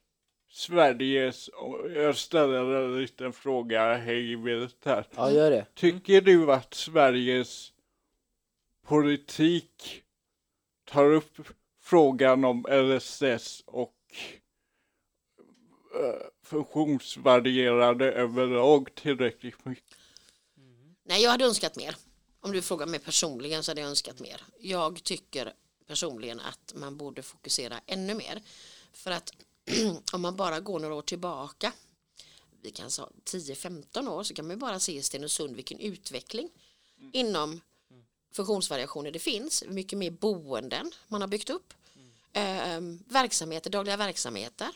[0.59, 5.07] Sveriges, och jag ställer en liten fråga hej vilt här.
[5.17, 5.67] ja, gör det.
[5.75, 7.73] Tycker du att Sveriges
[8.87, 10.03] politik
[10.85, 11.39] tar upp
[11.83, 13.95] frågan om LSS och
[15.95, 19.99] eh, funktionsvarierade överlag tillräckligt mycket?
[21.05, 21.97] Nej, jag hade önskat mer.
[22.41, 24.43] Om du frågar mig personligen så hade jag önskat mer.
[24.61, 25.53] Jag tycker
[25.87, 28.43] personligen att man borde fokusera ännu mer.
[28.93, 29.33] För att
[30.13, 31.73] om man bara går några år tillbaka,
[32.63, 36.51] vi kan säga 10-15 år, så kan man ju bara se i Stenungsund vilken utveckling
[37.13, 37.61] inom
[38.33, 39.65] funktionsvariationer det finns.
[39.69, 41.75] Mycket mer boenden man har byggt upp.
[42.33, 44.69] Eh, verksamheter, dagliga verksamheter.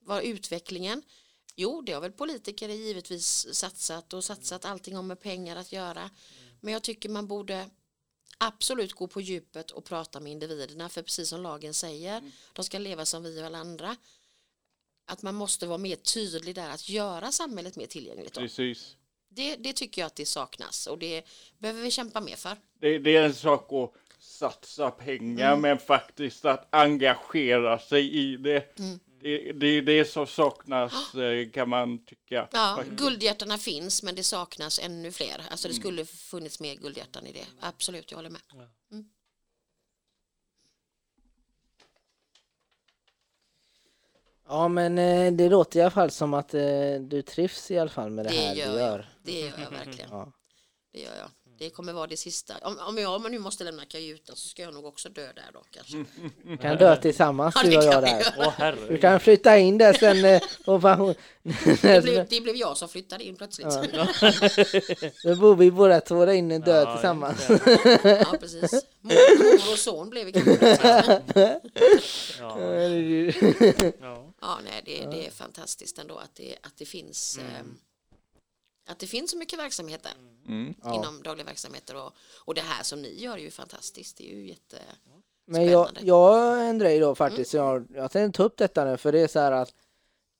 [0.00, 1.02] Var utvecklingen?
[1.56, 6.10] Jo, det har väl politiker givetvis satsat och satsat allting har med pengar att göra.
[6.60, 7.70] Men jag tycker man borde
[8.38, 12.78] absolut gå på djupet och prata med individerna för precis som lagen säger, de ska
[12.78, 13.96] leva som vi och alla andra.
[15.08, 18.34] Att man måste vara mer tydlig där att göra samhället mer tillgängligt.
[18.34, 18.40] Då.
[18.40, 18.96] Precis.
[19.30, 21.24] Det, det tycker jag att det saknas och det
[21.58, 22.56] behöver vi kämpa mer för.
[22.80, 23.92] Det, det är en sak att
[24.22, 25.60] satsa pengar Mm.
[25.60, 28.78] men faktiskt att engagera sig i det.
[28.78, 29.00] Mm.
[29.20, 32.48] Det, det är det som saknas eh, kan man tycka.
[32.52, 33.00] Ja, faktiskt.
[33.00, 35.42] guldhjärtarna finns men det saknas ännu fler.
[35.50, 37.46] Alltså det skulle funnits mer guldhjärtan i det.
[37.60, 38.40] Absolut, jag håller med.
[44.48, 46.60] Ja men eh, det låter i alla fall som att eh,
[47.00, 48.88] du trivs i alla fall med det, Det här gör du jag.
[48.88, 49.08] gör.
[49.22, 50.10] Det gör jag verkligen.
[50.12, 50.32] Ja.
[50.92, 51.30] Det gör jag.
[51.58, 52.54] Det kommer vara det sista.
[52.62, 55.62] Om, om jag nu måste lämna kajutan så ska jag nog också dö där då
[55.70, 56.04] kanske.
[56.44, 58.26] Vi kan dö tillsammans Ja, du och jag där.
[58.38, 61.14] Åh Du kan flytta in där sen eh, på pension.
[61.82, 63.66] Det blev, det blev jag som flyttade in plötsligt.
[63.92, 64.06] Ja.
[65.24, 67.46] Då bor vi båda två där inne dö Ja, tillsammans.
[68.04, 68.72] Ja, precis.
[69.00, 71.20] Mor, mor och son blev vi kanske.
[72.40, 74.46] Ja, ja.
[74.46, 77.64] Ja, nej, det, det är fantastiskt ändå att det, att det finns eh,
[78.86, 80.12] att det finns så mycket verksamheter
[80.48, 80.74] Mm.
[80.84, 80.94] Ja.
[80.94, 82.12] inom dagliga verksamheter och,
[82.44, 84.16] och det här som ni gör är ju fantastiskt.
[84.16, 84.78] Det är ju jätte...
[85.46, 87.54] Men jag, jag en grej då faktiskt.
[87.54, 89.74] Jag, jag tänkte ta upp detta nu för det är så här att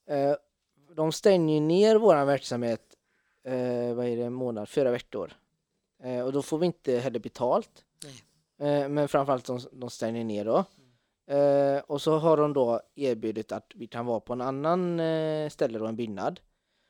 [0.08, 0.34] eh,
[0.94, 2.96] de stänger ju ner våran verksamhet
[3.44, 5.32] eh, vad är det, en månad, fyra veckor.
[6.02, 7.84] Eh, och då får vi inte heller betalt.
[8.61, 10.64] Eh, men framförallt de, de stänger ner då.
[11.28, 15.50] Eh, och så har de då erbjudit att vi kan vara på en annan eh,
[15.50, 16.40] ställe då, en byggnad.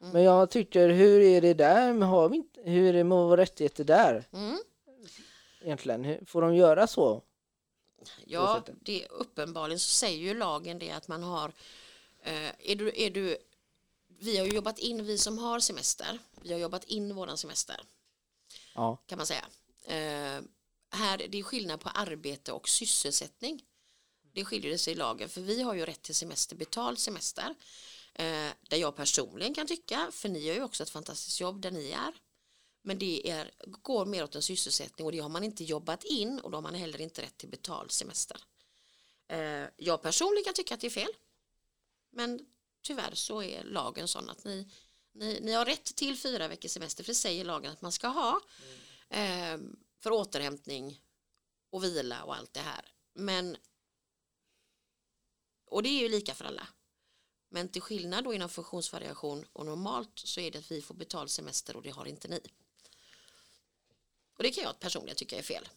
[0.00, 0.12] Mm.
[0.12, 1.94] Men jag tycker, hur är det där?
[2.00, 4.58] Har vi inte, hur är det med våra rättigheter där Mm.
[5.62, 6.04] egentligen?
[6.04, 7.22] Hur, får de göra så?
[8.26, 11.52] Ja, det är uppenbarligen så säger ju lagen det att man har
[12.22, 13.36] eh, är du, är du,
[14.20, 17.80] vi har ju jobbat in, vi som har semester, vi har jobbat in våran semester
[18.74, 18.96] Ja.
[19.06, 19.44] kan man säga.
[19.86, 20.42] Eh,
[20.90, 23.62] här, det är skillnad på arbete och sysselsättning.
[24.32, 27.54] Det skiljer det sig i lagen, för vi har ju rätt till semester, betald semester.
[28.14, 31.70] Eh, där jag personligen kan tycka, för ni gör ju också ett fantastiskt jobb där
[31.70, 32.14] ni är.
[32.82, 36.40] Men det är, går mer åt en sysselsättning och det har man inte jobbat in
[36.40, 38.40] och då har man heller inte rätt till betald semester.
[39.28, 41.12] Eh, jag personligen kan tycka att det är fel.
[42.10, 42.46] Men
[42.82, 44.68] tyvärr så är lagen sån att ni,
[45.12, 48.08] ni, ni har rätt till fyra veckors semester för det säger lagen att man ska
[48.08, 48.40] ha
[49.10, 49.58] eh,
[50.00, 51.00] för återhämtning
[51.70, 52.92] och vila och allt det här.
[53.14, 53.56] Men
[55.70, 56.66] och det är ju lika för alla.
[57.50, 61.30] Men till skillnad då inom funktionsvariation och normalt så är det att vi får betald
[61.30, 62.40] semester och det har inte ni.
[64.36, 65.68] Och det kan jag personligen tycka är fel.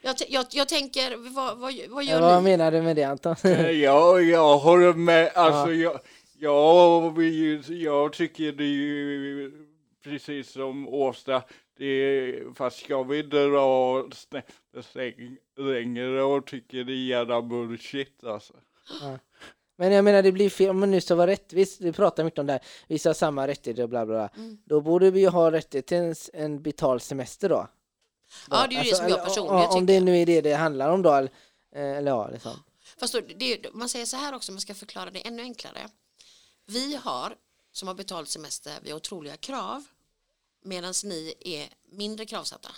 [0.00, 2.50] Jag, t- jag, jag tänker, vad, vad, vad Ja, gör vad ni?
[2.50, 3.36] menar du med det Anton?
[3.82, 5.32] Ja, jag håller med.
[5.34, 6.00] Alltså, jag,
[6.38, 9.52] jag, ju- jag tycker det är ju
[10.02, 11.42] precis som Åsa.
[11.78, 14.04] Det är, fast jag vill dra
[15.56, 18.54] längre och tycker det är jävla bullshit alltså.
[19.76, 22.38] Men jag menar det blir fel, om man nu ska vara rättvis, vi pratar mycket
[22.38, 24.42] om det här, vi ska ha samma rättigheter och bla bla bla.
[24.42, 24.58] Mm.
[24.64, 27.68] Då borde vi ju ha rättighet till en, en betald semester då.
[28.50, 29.94] Ja, det är ju det som jag eller, personligen ja, Om tycker.
[29.94, 31.30] det nu är det det handlar om då, eller,
[31.74, 32.52] eller ja, liksom.
[33.00, 35.88] Fast då, det, man säger så här också, man ska förklara det ännu enklare.
[36.66, 37.34] Vi har,
[37.72, 39.84] som har betalt semester, vi har otroliga krav.
[40.68, 42.68] Medan ni är mindre kravsatta.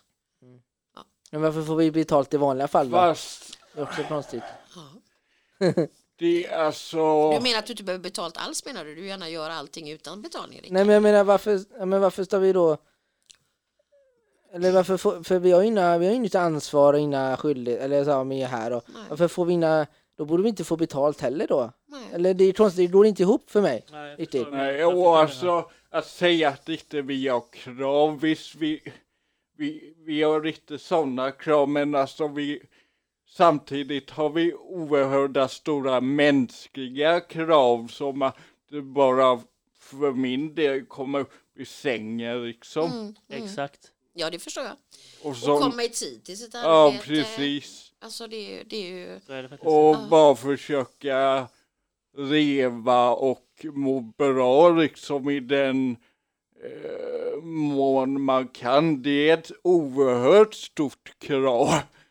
[1.31, 2.97] Men varför får vi betalt i vanliga fall då?
[2.97, 4.43] Fast Det är också konstigt.
[4.75, 5.67] Ja.
[6.19, 7.31] det är alltså...
[7.33, 8.95] Du menar att du inte behöver betalt alls menar du?
[8.95, 10.59] Du gärna gör allting utan betalning?
[10.59, 10.73] Rickard?
[10.73, 12.77] Nej men jag menar varför, ja, men varför ska vi då
[14.53, 17.85] eller varför får, för vi har ju inga, vi har inget ansvar och inga skyldigheter,
[17.85, 19.03] eller så, vi är här och Nej.
[19.09, 19.87] varför får vi inga,
[20.19, 21.73] då borde vi inte få betalt heller då?
[21.87, 22.09] Nej.
[22.13, 23.85] Eller det är konstigt, det går inte ihop för mig.
[23.91, 24.47] Nej, jag Riktigt.
[24.51, 28.93] Nej, och alltså att säga att inte vi har krav, visst vi,
[29.57, 32.63] vi, vi har inte sådana krav, men alltså vi
[33.29, 38.37] samtidigt har vi oerhörda stora mänskliga krav som att
[38.71, 39.41] det bara
[39.79, 42.91] för min del komma upp i sängen liksom.
[42.93, 43.45] Mm, mm.
[43.45, 43.93] Exakt.
[44.13, 44.77] Ja, det förstår jag.
[45.23, 47.05] Och Och så, komma i tid till sitt ja arbete.
[47.05, 47.93] precis.
[47.99, 49.21] Alltså det, är ju- det är ju...
[49.27, 49.57] Så är det.
[49.61, 50.07] Och Ja.
[50.11, 51.49] bara försöka
[52.17, 55.97] leva och må bra liksom i den
[56.65, 59.03] eh, mån man kan.
[59.03, 61.69] Det är ett oerhört stort krav.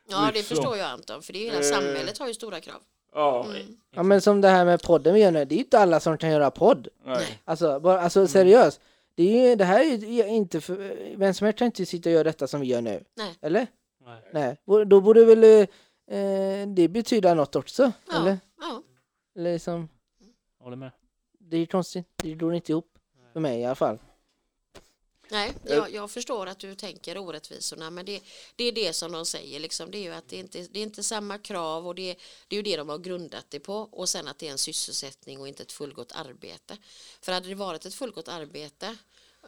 [0.09, 0.57] Ja, det Liksom.
[0.57, 1.21] förstår jag Anton.
[1.21, 1.63] För det är ju hela Eh.
[1.71, 2.75] samhället har ju stora krav.
[3.13, 3.77] Ja, Mm.
[3.95, 5.99] Ja men som det här med podden vi gör nu, det är ju inte alla
[5.99, 6.87] som kan göra podd.
[7.05, 7.39] nej.
[7.45, 8.81] Alltså, bara, alltså seriöst.
[9.15, 10.75] Det, är ju, det här är ju inte för,
[11.17, 13.03] vem som helst kan inte sitta och göra detta som vi gör nu.
[13.17, 13.35] Nej.
[13.41, 13.67] Eller?
[14.05, 14.21] Nej.
[14.33, 17.91] Nej, då borde väl eh, det betyda något också?
[18.11, 18.37] Ja, Eller?
[18.61, 18.81] ja.
[19.39, 19.89] Eller liksom,
[20.57, 20.91] Håller med.
[21.39, 22.97] det är ju konstigt, det går inte ihop.
[23.33, 23.99] För mig i alla fall.
[25.29, 28.21] Nej, jag, jag förstår att du tänker orättvisorna men det,
[28.55, 29.91] det är det som de säger liksom.
[29.91, 32.15] Det är ju att det inte det är inte samma krav och det,
[32.47, 34.57] det är ju det de har grundat det på och sen att det är en
[34.57, 36.77] sysselsättning och inte ett fullgott arbete.
[37.21, 38.97] För hade det varit ett fullgott arbete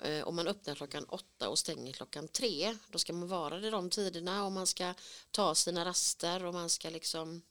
[0.03, 3.69] eh, om man öppnar klockan åtta och stänger klockan tre då ska man vara det
[3.69, 4.93] de tiderna och man ska
[5.31, 7.41] ta sina raster och man ska liksom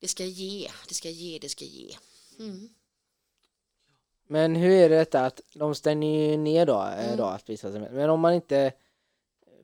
[0.00, 1.96] det ska ge, det ska ge, det ska ge.
[2.38, 2.68] Mm.
[4.26, 7.16] Men hur är det detta att de stänger ju ner då, eh, Mm.
[7.16, 7.96] då att visa semester.
[7.96, 8.72] Men om man inte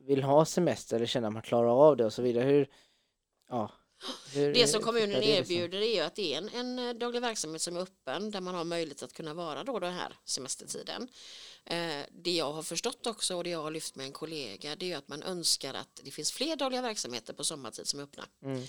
[0.01, 2.43] vill ha semester eller känner att man klarar av det och så vidare.
[2.43, 2.69] Hur,
[3.49, 3.71] ja.
[4.33, 5.55] Hur, Det som kommunen det liksom?
[5.55, 8.41] erbjuder är ju att det är en, en eh, daglig verksamhet som är öppen där
[8.41, 11.07] man har möjlighet att kunna vara då den här semestertiden.
[11.65, 14.85] Eh, det jag har förstått också och det jag har lyft med en kollega det
[14.85, 18.03] är ju att man önskar att det finns fler dagliga verksamheter på sommartid som är
[18.03, 18.23] öppna.
[18.43, 18.63] Mm.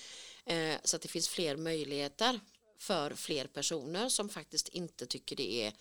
[0.47, 2.41] Eh, så att det finns fler möjligheter
[2.79, 5.73] för fler personer som faktiskt inte tycker det är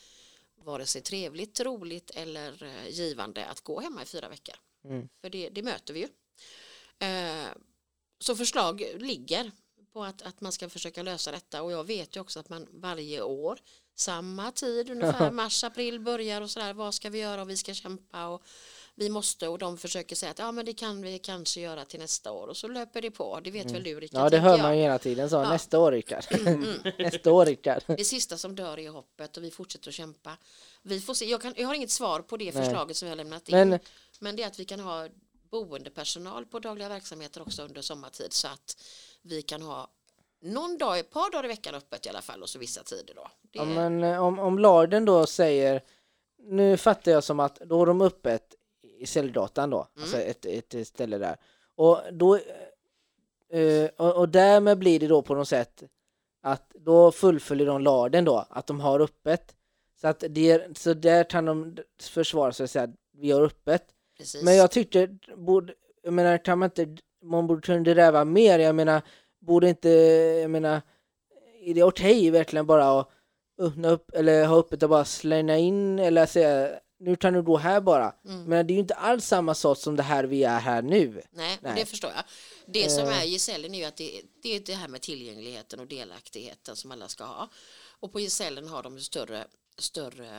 [0.55, 4.55] vare sig trevligt, roligt eller eh, givande att gå hemma i fyra veckor.
[4.83, 5.09] Mm.
[5.21, 6.07] För det, det möter vi ju.
[7.07, 7.47] Eh,
[8.19, 9.51] så förslag ligger
[9.93, 12.67] på att, att man ska försöka lösa detta och jag vet ju också att man
[12.71, 13.59] varje år
[13.95, 17.73] samma tid ungefär mars, april börjar och sådär vad ska vi göra och vi ska
[17.73, 18.43] kämpa och
[18.95, 21.99] vi måste och de försöker säga att ja men det kan vi kanske göra till
[21.99, 24.23] nästa år och så löper det på det vet väl du Rickard Mm.
[24.23, 24.59] Ja det hör jag.
[24.59, 25.35] man ju hela tiden så.
[25.35, 25.49] Ja.
[25.49, 26.23] Nästa år Rickard.
[26.99, 27.83] Nästa år Rickard.
[27.87, 30.37] Det sista som dör är hoppet och vi fortsätter att kämpa.
[30.81, 31.25] Vi får se.
[31.25, 33.69] Jag, kan, jag har inget svar på det förslaget som jag har lämnat in.
[33.69, 33.79] Men
[34.19, 35.07] Men det är att vi kan ha
[35.51, 38.77] boendepersonal på dagliga verksamheter också under sommartid så att
[39.21, 39.89] vi kan ha
[40.41, 43.13] någon dag, ett par dagar i veckan öppet i alla fall och så vissa tider
[43.15, 43.27] då.
[43.41, 45.81] Det, Ja, men eh, om, om Larden då säger,
[46.37, 48.55] nu fattar jag som att då har de öppet
[49.05, 51.35] i celldatan då, alltså ett, ett ställe där.
[51.75, 52.35] Och då,
[53.49, 55.83] eh, och, och därmed blir det då på något sätt
[56.43, 59.55] att då fullföljer de Larden då, att de har öppet.
[60.01, 63.83] Så att det, så där kan de försvara sig och säga att vi har öppet.
[64.17, 64.43] precis.
[64.43, 68.75] Men jag tyckte, borde, jag menar, kan man inte, man borde kunna räva mer, jag
[68.75, 69.01] menar,
[69.39, 69.89] borde inte,
[70.41, 70.81] jag menar,
[71.61, 73.09] är det okej verkligen bara att
[73.59, 77.57] öppna upp, eller ha öppet och bara slänga in, eller säga, nu tar du gå
[77.57, 78.15] här bara.
[78.25, 78.43] Mm.
[78.43, 81.21] Men det är ju inte alls samma sak som det här vi är här nu.
[81.31, 81.73] Nej, Nej.
[81.75, 82.23] det förstår jag.
[82.65, 83.21] Det som Eh.
[83.21, 86.91] är gesällen är ju att det, det är det här med tillgängligheten och delaktigheten som
[86.91, 87.49] alla ska ha.
[87.99, 90.37] Och på gesällen har de större, större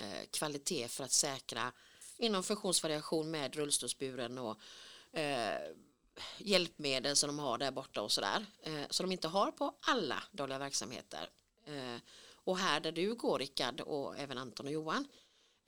[0.00, 1.72] eh, kvalitet för att säkra
[2.16, 4.56] inom funktionsvariation med rullstolsburen och
[5.18, 5.58] eh,
[6.38, 8.46] hjälpmedel som de har där borta och sådär.
[8.62, 11.28] Eh, som de inte har på alla dagliga verksamheter.
[11.66, 12.00] Eh,
[12.44, 15.04] och här där du går Rickard och även Anton och Johan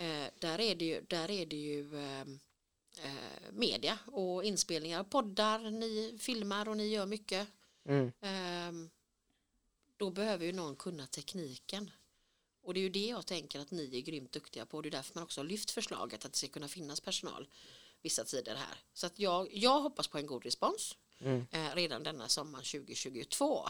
[0.00, 2.20] eh, där är det ju, där är det ju eh,
[3.04, 7.48] eh, media och inspelningar, poddar, ni filmar och ni gör mycket.
[7.84, 8.12] Mm.
[8.20, 8.90] Ehm,
[9.96, 11.90] då behöver ju någon kunna tekniken.
[12.62, 14.82] Och det är ju det jag tänker att ni är grymt duktiga på.
[14.82, 17.48] Det är därför man också har lyft förslaget att det ska kunna finnas personal
[18.02, 18.78] vissa tider här.
[18.94, 21.46] Så att jag, jag hoppas på en god respons Mm.
[21.50, 23.68] eh, redan denna sommar 2022.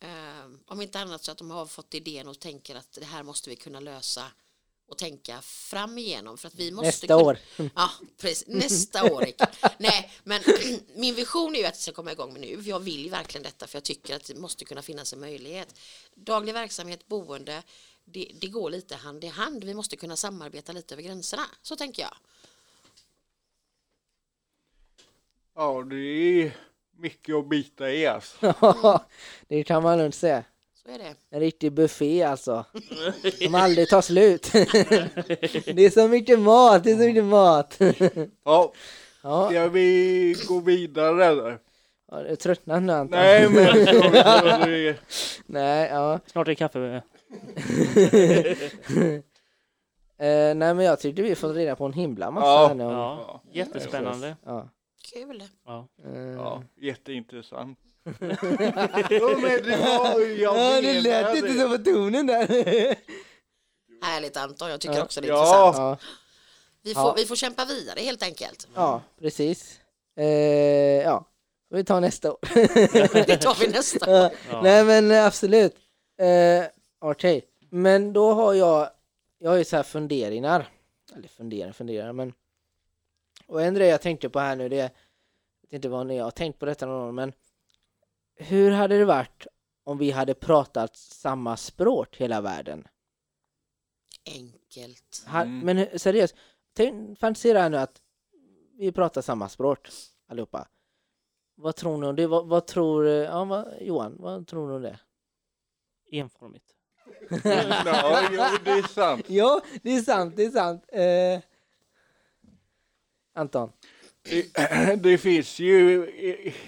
[0.00, 3.22] Ehm, om inte annat så att de har fått idén och tänker att det här
[3.22, 4.32] måste vi kunna lösa
[4.92, 7.38] och tänka fram igenom för att vi måste Nästa kunna, år.
[7.74, 8.48] Ja, precis.
[8.48, 9.26] Nästa år.
[9.78, 10.42] Nej, men
[10.96, 12.60] min vision är ju att det ska komma igång med nu.
[12.64, 15.78] Jag vill ju verkligen detta för jag tycker att det måste kunna finnas en möjlighet.
[16.14, 17.62] Daglig verksamhet, boende,
[18.04, 19.64] det, det går lite hand i hand.
[19.64, 21.44] Vi måste kunna samarbeta lite över gränserna.
[21.62, 22.14] Så tänker jag.
[25.54, 26.56] Ja, det är
[26.96, 28.54] mycket att bita i alltså.
[29.48, 30.44] det kan man lugnt säga.
[30.86, 31.14] Så är det.
[31.30, 32.64] En riktig buffé alltså.
[33.44, 34.52] Som aldrig tar slut.
[35.74, 37.78] det är så mycket mat, det är så mycket mat.
[38.44, 38.72] Ja,
[39.22, 41.58] ja, ska vi gå vidare eller?
[42.10, 43.18] ja, du är tröttnat nu Anton.
[43.18, 44.94] Nej, men
[45.46, 46.20] Nej, ja.
[46.26, 47.02] Snart är det kaffe.
[50.18, 52.66] Eh, nej men jag tyckte vi fått reda på en himla massa Ja.
[52.68, 52.84] här nu.
[52.84, 54.36] Ja, jättespännande.
[54.44, 54.68] Ja.
[55.14, 55.42] Kul.
[55.66, 55.88] Ja.
[56.36, 57.78] Ja, jätteintressant.
[58.04, 61.58] Ja, men det var ju, jag Ja, det lät menar inte det.
[61.60, 62.46] så på tonen där.
[64.02, 65.02] Härligt Anton, jag tycker Ja.
[65.04, 65.38] också det är Ja.
[65.66, 65.76] intressant.
[65.76, 65.96] ja,
[66.82, 67.14] Vi får, Ja.
[67.16, 68.68] vi får kämpa vidare helt enkelt.
[68.74, 69.80] ja, precis.
[70.16, 70.26] Eh,
[71.02, 71.24] ja,
[71.70, 72.38] vi tar nästa år.
[73.26, 74.10] Det tar vi nästa.
[74.10, 74.62] Ja, Ja.
[74.62, 75.74] Nej men eh, absolut.
[76.20, 76.64] Eh,
[77.04, 78.90] Okej, men då har jag,
[79.38, 80.68] jag har ju så här funderingar.
[81.16, 82.32] Eller funderingar, funderingar men.
[83.46, 84.90] Och en grej jag tänkte på här nu det, jag
[85.62, 87.32] vet inte vad ni har tänkt på detta någon gång men.
[88.42, 89.46] Hur hade det varit
[89.84, 92.88] om vi hade pratat samma språk hela världen?
[94.26, 95.24] Enkelt.
[95.28, 95.58] Ha, Mm.
[95.60, 96.34] Men hur- seriöst,
[96.74, 98.02] tänk, fantisera nu att
[98.78, 99.88] vi pratar samma språk
[100.28, 100.68] allihopa.
[101.54, 102.26] Vad tror ni om det?
[102.26, 104.98] Vad, vad tror, ja, vad, Johan, vad tror du om det?
[106.10, 106.74] Enformigt.
[107.44, 108.28] Ja,
[108.64, 109.24] det är sant.
[109.30, 110.84] Ja, det är sant, det är sant.
[110.92, 111.40] Eh,
[113.34, 113.72] Anton?
[114.96, 116.02] Det, finns ju,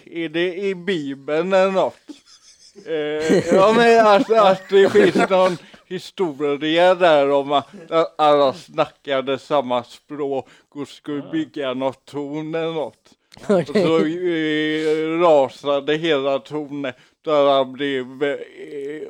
[0.05, 1.97] är det i Bibeln eller något?
[2.87, 7.69] Eh, ja men att, att det finns någon historia där om att
[8.19, 13.13] alla snackade samma språk och skulle bygga något torn eller något.
[13.49, 19.09] Och så eh, rasade hela tornet där han blev eh,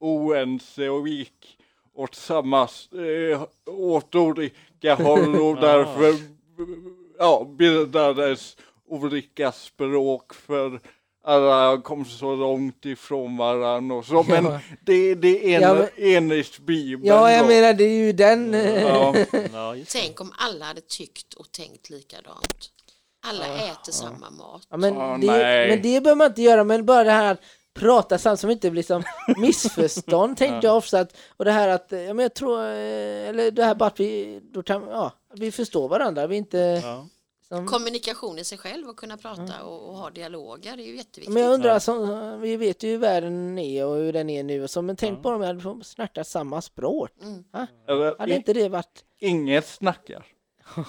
[0.00, 1.58] oense och gick
[1.94, 2.68] åt samma,
[3.32, 6.36] eh, åt olika håll och därför
[7.18, 8.56] ja, bildades
[8.88, 10.80] olika språk för
[11.24, 14.22] alla kom så långt ifrån varandra och så.
[14.28, 14.60] Men Ja.
[14.86, 17.06] det, det är en, Ja, men- enligt Bibeln.
[17.08, 17.48] Ja, jag då.
[17.48, 18.52] menar det är ju den.
[18.52, 19.14] Ja.
[19.92, 22.70] Tänk om alla hade tyckt och tänkt likadant.
[23.26, 24.66] Alla äter samma mat.
[24.70, 25.68] Ja, men, det, nej.
[25.68, 27.40] men det behöver man inte göra, men bara det här att
[27.76, 29.02] prata samtidigt som inte blir som
[29.36, 33.50] missförstånd tänkte jag också att, och det här att, ja men jag tror, eh, eller
[33.50, 37.06] det här bara att vi, då kan, ja, vi förstår varandra, vi inte Ja.
[37.48, 40.96] som, Kommunikation i sig själv och kunna prata och, och ha dialoger det är ju
[40.96, 41.34] jätteviktigt.
[41.34, 44.62] men jag undrar, som, vi vet ju hur världen är och hur den är nu
[44.62, 47.10] och så, men tänk på om vi hade fått snacka samma språk.
[47.22, 47.44] Mm.
[47.52, 47.66] Ha?
[48.18, 50.26] Hade inte det varit Inget snackar.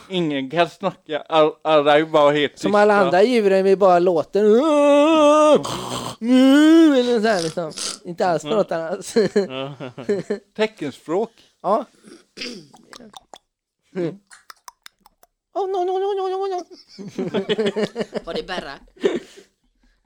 [0.10, 1.20] Ingen kan snacka.
[1.22, 3.06] All, alla är bara helt som alla tysta.
[3.06, 4.44] andra djuren, vi bara låter
[7.00, 7.72] eller så här liksom.
[8.06, 9.16] Inte alls något annat.
[10.56, 11.32] Teckenspråk.
[11.62, 11.86] Ja.
[15.54, 16.66] Oh, no, no, no, no, no, no.
[18.26, 18.74] Var det Berra?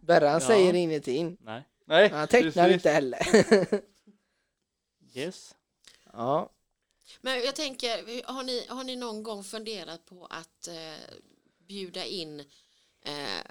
[0.02, 0.40] Berran Ja.
[0.40, 1.38] säger ingenting.
[1.42, 1.64] Nej.
[1.88, 2.74] Nej, Han tecknar precis.
[2.74, 3.20] inte heller.
[5.14, 5.56] Yes.
[6.14, 6.50] ja.
[7.22, 11.16] Men jag tänker, har ni, har ni någon gång funderat på att eh,
[11.68, 12.40] bjuda in
[13.02, 13.42] eh,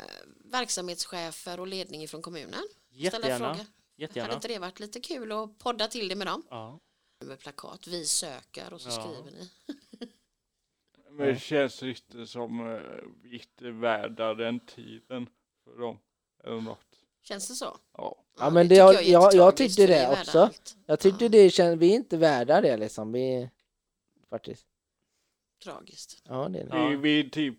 [0.44, 2.62] verksamhetschefer och ledning från kommunen?
[2.90, 3.38] Jättegärna.
[3.38, 3.48] frågor.
[3.48, 4.34] Hade Jättegärna.
[4.34, 6.42] inte det varit lite kul att podda till det med dem?
[6.50, 6.80] Ja.
[7.24, 8.92] Med plakat, vi söker och så Ja.
[9.02, 9.50] skriver ni.
[11.10, 12.80] Men det känns inte som
[13.22, 15.26] vi inte är värda den tiden
[15.64, 15.98] för dem.
[16.44, 16.99] Eller något.
[17.22, 17.76] Känns det så?
[17.96, 18.16] Ja.
[18.38, 20.38] Ja, men det är jag- jag jättetragiskt, tyckte det också.
[20.38, 20.76] allt.
[20.86, 21.28] Jag tyckte Ja.
[21.28, 23.12] det känns, vi är inte värda det liksom.
[23.12, 23.50] Vi,
[24.30, 24.66] faktiskt.
[25.64, 26.22] Tragiskt.
[26.28, 26.76] Ja, det är det.
[26.76, 26.88] Ja.
[26.98, 27.58] Vi, är typ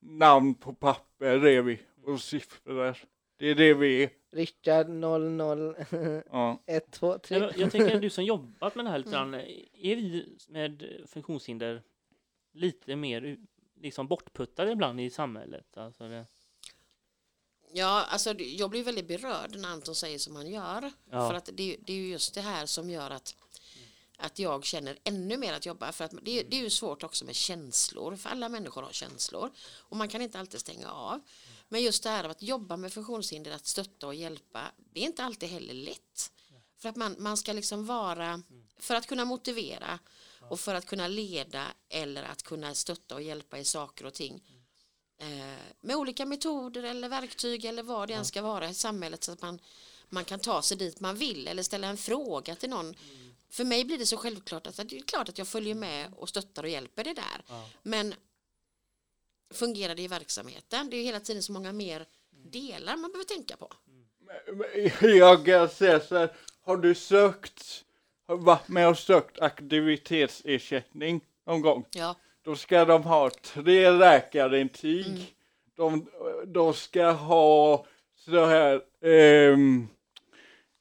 [0.00, 1.78] namn på papper är vi.
[2.04, 2.96] Och siffror.
[3.36, 4.10] Det är det vi är.
[4.32, 5.76] Rickard 00
[6.30, 6.62] Ja.
[6.66, 7.38] 1, 2, 3.
[7.38, 11.82] Jag, jag tänker du som jobbat med det här lite grann, är vi med funktionshinder
[12.52, 13.36] lite mer
[13.80, 15.76] liksom bortputtade ibland i samhället?
[15.76, 16.26] Alltså det,
[17.74, 20.92] Ja, alltså jag blir väldigt berörd när Anton säger som han gör.
[21.10, 21.28] Ja.
[21.28, 23.34] För att det, det är ju just det här som gör att,
[24.16, 25.92] att jag känner ännu mer att jobba.
[25.92, 28.92] För att det, är- det är ju svårt också med känslor, för alla människor har
[28.92, 29.50] känslor.
[29.78, 31.20] Och man kan inte alltid stänga av.
[31.68, 34.62] Men just det här att jobba med funktionshinder, att stötta och hjälpa,
[34.92, 36.32] det är inte alltid heller lätt.
[36.78, 38.42] För att man, man ska liksom vara,
[38.78, 39.98] för att kunna motivera
[40.50, 44.42] och för att kunna leda eller att kunna stötta och hjälpa i saker och ting
[45.80, 49.42] med olika metoder eller verktyg eller vad det än ska vara i samhället så att
[49.42, 49.60] man,
[50.08, 52.94] man kan ta sig dit man vill eller ställa en fråga till någon.
[53.50, 56.28] För mig blir det så självklart att det är klart att jag följer med och
[56.28, 57.64] stöttar och hjälper det där.
[57.82, 58.14] Men
[59.50, 60.90] fungerar det i verksamheten?
[60.90, 62.06] Det är ju hela tiden så många mer
[62.44, 63.72] delar man behöver tänka på.
[65.00, 66.32] Jag kan säga så här.
[66.64, 67.84] Har du sökt,
[68.26, 71.86] har varit med och sökt aktivitetsersättning någon gång?
[71.90, 75.34] Ja, Då ska de ha tre läkarintyg.
[75.76, 76.06] De,
[76.46, 77.86] de ska ha
[78.16, 79.88] så här ehm,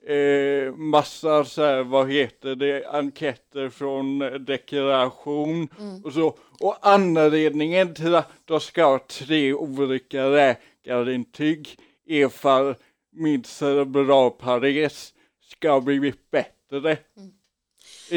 [0.08, 5.70] eh, massa så här, vad heter det, enkäter från deklaration
[6.04, 6.38] och så.
[6.60, 12.76] Och anledningen till att de ska ha tre olika läkarintyg är för
[13.12, 16.98] min cerebralpares ska ha blivit bättre.
[17.14, 17.22] Ja,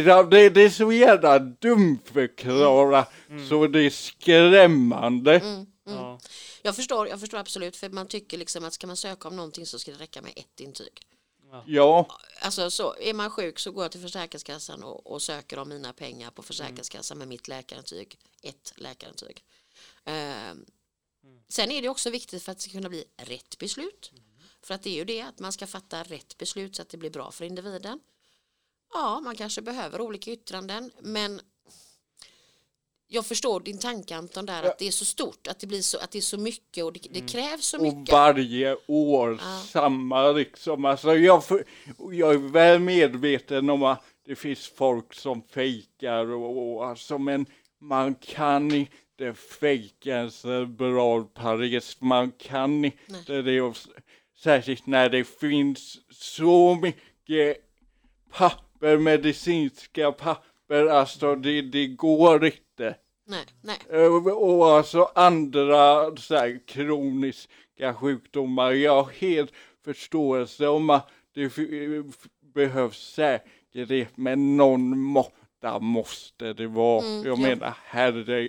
[0.03, 3.07] Det, det är så jävla dumförklara
[3.49, 5.65] så det är skrämmande.
[5.85, 6.21] ja.
[6.63, 9.67] jag förstår, jag förstår absolut för man tycker liksom att ska man söka om någonting
[9.67, 11.01] så ska det räcka med ett intyg.
[11.67, 12.07] Ja,
[12.41, 15.93] Alltså så, är man sjuk så går jag till Försäkringskassan och, och söker om mina
[15.93, 18.19] pengar på Försäkringskassan med mitt läkarintyg.
[18.43, 19.45] Ett läkarintyg.
[20.05, 20.65] Ehm,
[21.49, 24.13] Sen är det också viktigt för att det ska kunna bli rätt beslut.
[24.63, 26.97] För att det är ju det att man ska fatta rätt beslut så att det
[26.97, 28.01] blir bra för individen.
[28.95, 31.41] Ja, man kanske behöver olika yttranden men
[33.09, 35.99] jag förstår din tanke Anton där att det är så stort, att det blir så,
[35.99, 38.13] att det är så mycket och det, det krävs så och mycket.
[38.13, 39.61] varje år Ja.
[39.67, 40.85] samma liksom.
[40.85, 41.65] Alltså jag, för,
[42.13, 47.47] jag är väl medveten om att det finns folk som fejkar och, och alltså, men
[47.81, 52.01] man kan inte fejka en cerebral pares.
[52.01, 53.61] Man kan inte det.
[53.61, 53.77] Och,
[54.43, 57.57] särskilt när det finns så mycket
[58.33, 58.65] papper,
[58.99, 60.87] medicinska papper.
[60.87, 62.95] Alltså det, det går inte.
[63.27, 63.77] Nej, nej.
[63.91, 68.73] Eh, Och alltså andra så här, kroniska sjukdomar.
[68.73, 69.53] Jag har helt
[69.85, 71.53] förståelse om att det
[72.55, 77.05] behövs säkerhet, men någon måtta måste det vara.
[77.05, 77.43] Mm, jag ja.
[77.43, 78.49] menar, herre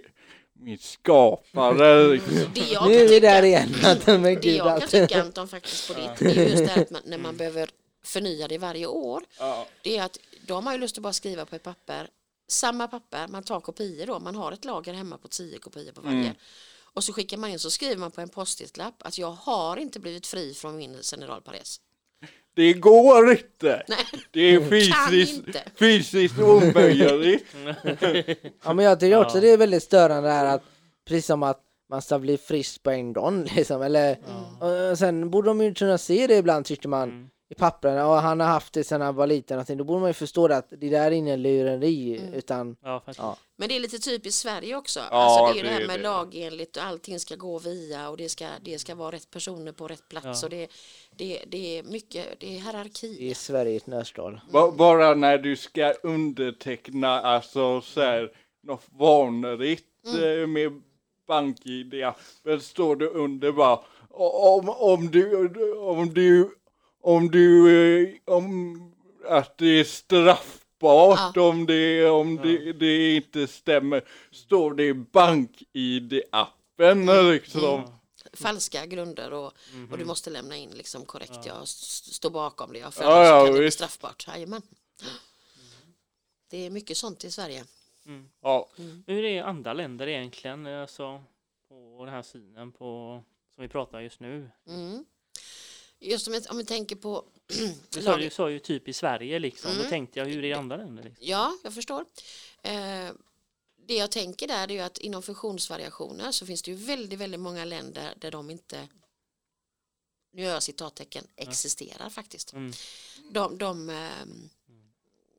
[0.60, 2.08] min skapare.
[2.08, 2.34] liksom.
[2.54, 6.02] Det jag Nu kan är vi där tycka- Det jag kan tycka Anton faktiskt på
[6.02, 7.70] ditt, det är just det här att man, när man behöver
[8.06, 9.24] förnya det varje år.
[9.40, 9.68] Ja.
[9.82, 12.08] Det är att då har ju lust att bara skriva på ett papper,
[12.48, 16.02] samma papper, man tar kopior då, man har ett lager hemma på tio kopior på
[16.02, 16.18] varje.
[16.20, 16.36] Mm.
[16.94, 20.00] Och så skickar man in så skriver man på en post-it-lapp att jag har inte
[20.00, 21.80] blivit fri från min generalpares.
[22.56, 23.84] Det går inte.
[23.88, 23.98] Nej,
[24.32, 25.64] Det är fysiskt, inte.
[25.76, 27.46] fysiskt omöjligt.
[28.64, 29.42] ja, men jag tycker också Ja.
[29.42, 30.64] det är väldigt störande här att
[31.06, 33.82] precis som att man ska bli frisk på en gång liksom.
[33.82, 34.18] Eller,
[34.92, 37.30] och sen borde de ju kunna se det ibland tycker man Mm.
[37.50, 38.08] I papperna.
[38.08, 39.60] Och han har haft det sedan han var liten.
[39.60, 42.34] och Då borde man ju förstå det att det där är ingen lureri Mm.
[42.34, 43.02] utan Ja.
[43.18, 43.38] Ja.
[43.58, 45.00] Men det är lite typiskt Sverige också.
[45.00, 46.04] Ja, alltså det är ju det det här är med det.
[46.04, 49.88] lagenligt och allting ska gå via och det ska, det ska vara rätt personer på
[49.88, 50.46] rätt plats Ja.
[50.46, 50.68] och det,
[51.16, 53.34] det, det är mycket, det är i hierarki.
[53.36, 54.42] Sverige i ett nötskal.
[54.52, 58.32] Ba- Bara när du ska underteckna alltså så här,
[58.64, 59.86] något vanligt
[60.24, 60.82] eh, med
[61.28, 61.94] bank-id,
[62.44, 63.80] men står det under bara
[64.10, 66.50] om, om du, om du,
[67.06, 67.70] om du,
[68.04, 68.82] eh, om
[69.30, 77.32] att det är straffbart om, det, om det, det inte stämmer, står det i bank-id-appen
[77.32, 77.92] liksom.
[78.34, 79.54] Falska grunder och,
[79.92, 81.46] och du måste lämna in liksom korrekt.
[81.46, 82.80] Jag s- står bakom det.
[82.80, 83.78] Jag för Ja, ja, kan det bli visst.
[83.78, 84.28] straffbart.
[84.28, 84.62] Jajamän.
[86.50, 87.64] Det är mycket sånt i Sverige.
[88.06, 88.30] Mm.
[88.42, 88.68] Ja.
[89.08, 90.66] Hur är andra länder egentligen?
[90.66, 91.24] Alltså,
[91.70, 93.24] på den här synen på,
[93.56, 94.50] som vi pratar just nu.
[94.68, 95.06] Mm.
[96.10, 97.26] Just om, jag, om vi tänker på
[97.90, 99.72] Du sa, ju, sa ju typ i Sverige liksom.
[99.72, 99.90] Då Mm.
[99.90, 101.04] tänkte jag, hur är det i andra länder?
[101.04, 101.26] Liksom?
[101.28, 102.06] Ja, jag förstår.
[102.64, 103.10] Eh,
[103.88, 107.40] det jag tänker där är ju att inom funktionsvariationer så finns det ju väldigt, väldigt
[107.40, 108.88] många länder där de inte
[110.34, 112.54] nu gör jag citattecken, existerar faktiskt.
[112.54, 112.72] Mm.
[113.32, 114.50] De, de, ehm,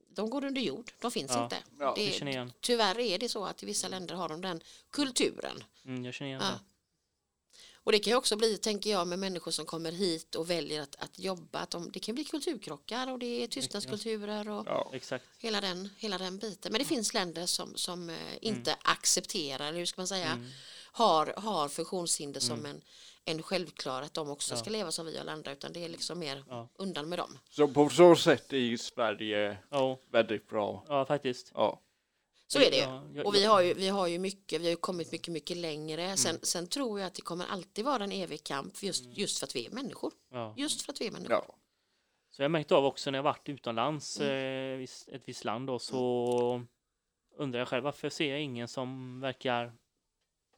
[0.08, 1.44] de går under jord, de finns Ja.
[1.44, 1.56] inte.
[1.78, 1.94] Ja.
[1.96, 4.60] Det, tyvärr är det så att i vissa länder har de den
[4.90, 5.64] kulturen.
[5.84, 6.48] Mm, jag känner igen Ja.
[6.50, 6.58] det.
[7.86, 10.82] Och det kan ju också bli, tänker jag, med människor som kommer hit och väljer
[10.82, 11.58] att, att jobba.
[11.58, 14.90] Att de, det kan bli kulturkrockar och det är tystnadskulturer och Ja.
[14.92, 15.24] Exakt.
[15.38, 16.72] hela, den, hela den biten.
[16.72, 20.46] Men det finns länder som, som eh, inte accepterar, eller hur ska man säga, Mm.
[20.92, 22.80] har, har funktionshinder som en,
[23.24, 26.18] en självklar att de också ska leva som vi och andra, utan det är liksom
[26.18, 26.68] mer Ja.
[26.76, 27.38] undan med dem.
[27.50, 30.84] Så på så sätt är Sverige Ja, väldigt bra.
[30.88, 31.50] ja faktiskt.
[31.54, 31.80] Ja.
[32.46, 32.76] Så är det
[33.14, 33.22] ju.
[33.22, 36.02] Och vi har ju, vi har ju mycket, vi har ju kommit mycket, mycket längre.
[36.02, 36.16] Mm.
[36.16, 39.46] Sen, sen tror jag att det kommer alltid vara en evig kamp just, just för
[39.46, 40.12] att vi är människor.
[40.32, 40.54] Ja.
[40.56, 41.44] Just för att vi är människor.
[41.48, 41.54] ja.
[42.30, 44.72] Så jag har märkt av också när jag varit utomlands, Mm.
[44.72, 46.62] eh, vis- ett visst land då, så
[47.36, 49.72] undrar jag själv varför ser jag ingen som verkar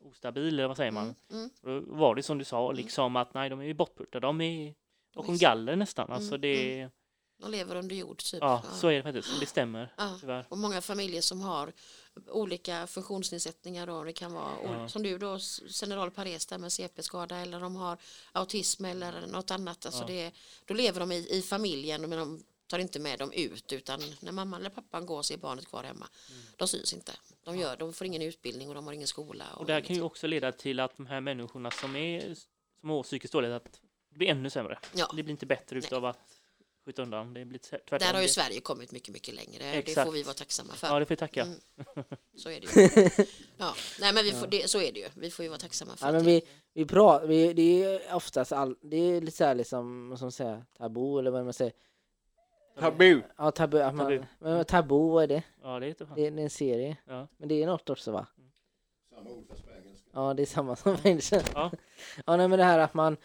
[0.01, 1.15] ostabil, eller vad säger man?
[1.31, 4.27] Mm, mm, Då var det som du sa, liksom att nej, de är ju bortputade,
[4.27, 4.75] de är
[5.15, 6.11] bakom galler nästan.
[6.13, 6.91] Alltså Mm, det,
[7.41, 8.39] De lever under jord typ.
[8.43, 8.71] ja, Ja.
[8.77, 9.41] så är det faktiskt.
[9.41, 10.17] Det stämmer, Ja.
[10.21, 10.47] tyvärr.
[10.49, 11.73] Och många familjer som har
[12.27, 14.89] olika funktionsnedsättningar då, det kan vara Ja.
[14.89, 17.99] som du då, cerebral pares där med CP-skada eller de har
[18.33, 19.87] autism eller något annat.
[19.87, 20.33] Alltså det,
[20.65, 24.33] då lever de i, i familjen men de tar inte med dem ut utan när
[24.33, 26.09] mamman eller pappan går så är barnet kvar hemma.
[26.57, 27.13] De syns inte.
[27.45, 29.45] De, gör, de får ingen utbildning och de har ingen skola.
[29.57, 32.35] Och det här kan ju också leda till att de här människorna som är
[32.81, 33.81] som har psykiskt dåligt, att
[34.11, 34.79] det blir ännu sämre.
[34.95, 35.11] Ja.
[35.17, 36.38] Det blir inte bättre utav att
[36.89, 37.35] skjuta undan.
[37.35, 37.99] Det blir tvärtom.
[37.99, 39.59] Där har ju Det- Sverige kommit mycket, mycket längre.
[39.65, 40.07] Det Exakt.
[40.07, 40.87] får vi vara tacksamma för.
[40.87, 41.43] Ja, det får jag tacka.
[41.43, 41.59] Mm.
[42.37, 43.11] Så är det ju.
[43.57, 45.09] Ja, nej men vi får, det, så är det ju.
[45.15, 46.43] Vi får ju vara tacksamma för Ja, men att vi,
[46.75, 50.25] vi pratar, vi, det är oftast all, det är lite så här liksom, vad ska
[50.25, 51.73] man säga, tabu eller vad man säger.
[52.81, 53.23] Tabu.
[53.37, 53.79] Ja, tabu.
[53.79, 54.23] Man, Tabu.
[54.39, 55.43] Men tabu, vad är det?
[55.63, 55.95] Ja, det är.
[56.15, 56.97] Det är, det är en serie.
[57.07, 57.29] Ja.
[57.37, 58.27] Men det är något också va?
[59.15, 60.11] Samma ord fast på engelska.
[60.13, 61.43] Ja, det är samma som engelska.
[61.55, 61.71] Ja.
[62.27, 63.17] ja, nej, men det här att man,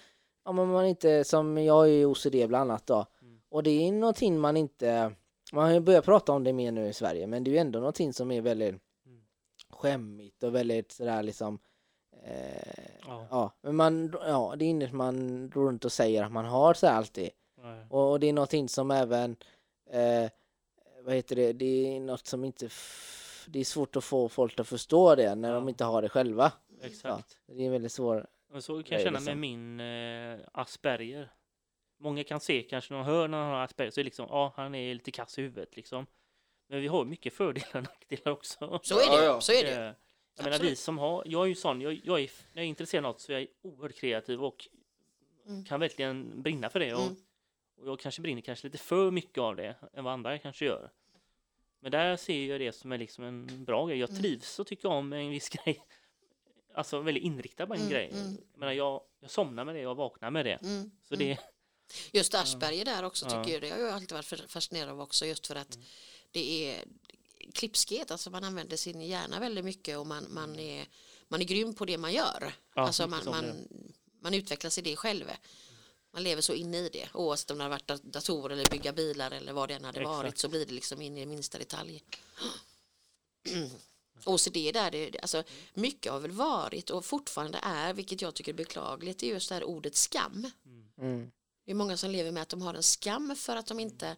[0.46, 3.06] ja, men man inte, som jag är ju OCD bland annat då.
[3.54, 5.12] Och det är någonting man inte,
[5.54, 7.58] man har ju börjat prata om det mer nu i Sverige, men det är ju
[7.58, 8.70] ändå någonting som är väldigt
[9.06, 9.22] Mm.
[9.70, 11.60] skämmigt och väldigt sådär liksom
[12.24, 13.28] eh, Ja.
[13.32, 16.74] ja, men man, ja, det är inget man går runt och säger att man har
[16.74, 17.30] så alltid.
[17.62, 17.86] Nej.
[17.90, 19.36] Och, och det är någonting som även,
[19.90, 20.30] eh,
[21.04, 22.70] vad heter det, det är något som inte,
[23.48, 25.70] det är svårt att få folk att förstå det när de Ja.
[25.70, 26.52] inte har det själva.
[26.82, 27.38] Exakt.
[27.48, 28.24] Ja, det är väldigt svårt.
[28.54, 31.32] Och så kan jag känna liksom- med min eh, Asperger.
[31.98, 34.28] Många kan se kanske när de hör när han har Asperger så är det liksom,
[34.30, 36.06] ja, han är lite kass i huvudet liksom.
[36.68, 38.80] Men vi har mycket fördelar och nackdelar också.
[38.84, 39.42] Så är det Ja, ja.
[39.42, 39.86] Så är det.
[39.88, 39.94] Eh,
[40.38, 42.70] Jag menar vi som har, jag är ju sån, jag, jag är, när jag är
[42.70, 44.68] intresserad av något så är jag oerhört kreativ och
[45.48, 45.66] Mm.
[45.66, 46.94] kan verkligen brinna för det.
[46.94, 47.16] Och, Mm.
[47.82, 50.92] och jag kanske brinner kanske lite för mycket av det än vad andra kanske gör.
[51.80, 53.98] Men där ser jag det som är liksom en bra grej.
[54.00, 54.22] Jag Mm.
[54.22, 55.86] trivs och tycker om en viss grej.
[56.74, 58.10] Alltså väldigt inriktad på en Mm, grej.
[58.14, 58.38] mm.
[58.52, 60.60] Jag, menar, jag, jag somnar med det och vaknar med det.
[60.64, 60.92] Mm.
[61.04, 61.38] Så det,
[62.12, 63.44] Just Aschberger där också Ja.
[63.44, 65.78] tycker jag, det har jag alltid varit fascinerad av också just för att
[66.32, 66.84] det är
[67.54, 70.88] klipskhet, alltså man använder sin hjärna väldigt mycket och man, man, är,
[71.28, 72.54] man är grym på det man gör.
[72.76, 73.68] Ja, alltså man, man,
[74.22, 75.32] man utvecklas i det själv.
[76.14, 78.94] Man lever så inne i det, oavsett om det har varit dat- datorer eller bygga
[78.94, 80.18] bilar eller vad det än hade Exakt.
[80.18, 82.04] varit så blir det liksom in i minsta detalj.
[84.26, 88.58] OCD där, det, alltså, mycket har väl varit och fortfarande är, vilket jag tycker är
[88.58, 90.52] beklagligt, är just det här ordet skam.
[90.98, 91.32] Mm.
[91.66, 94.16] Det är många som lever med att de har en skam för att de inte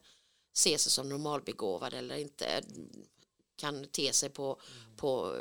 [0.54, 2.62] ser sig som normalbegåvade eller inte
[3.56, 4.60] kan te sig på,
[4.98, 5.36] på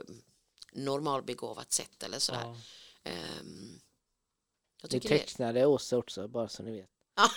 [0.72, 2.40] normalbegåvat sätt eller sådär.
[2.44, 2.57] ja.
[3.11, 3.80] Ehm,
[4.82, 6.90] jag Vi tycker det, tecknade Åse också, bara så ni vet.
[7.16, 7.28] Ja.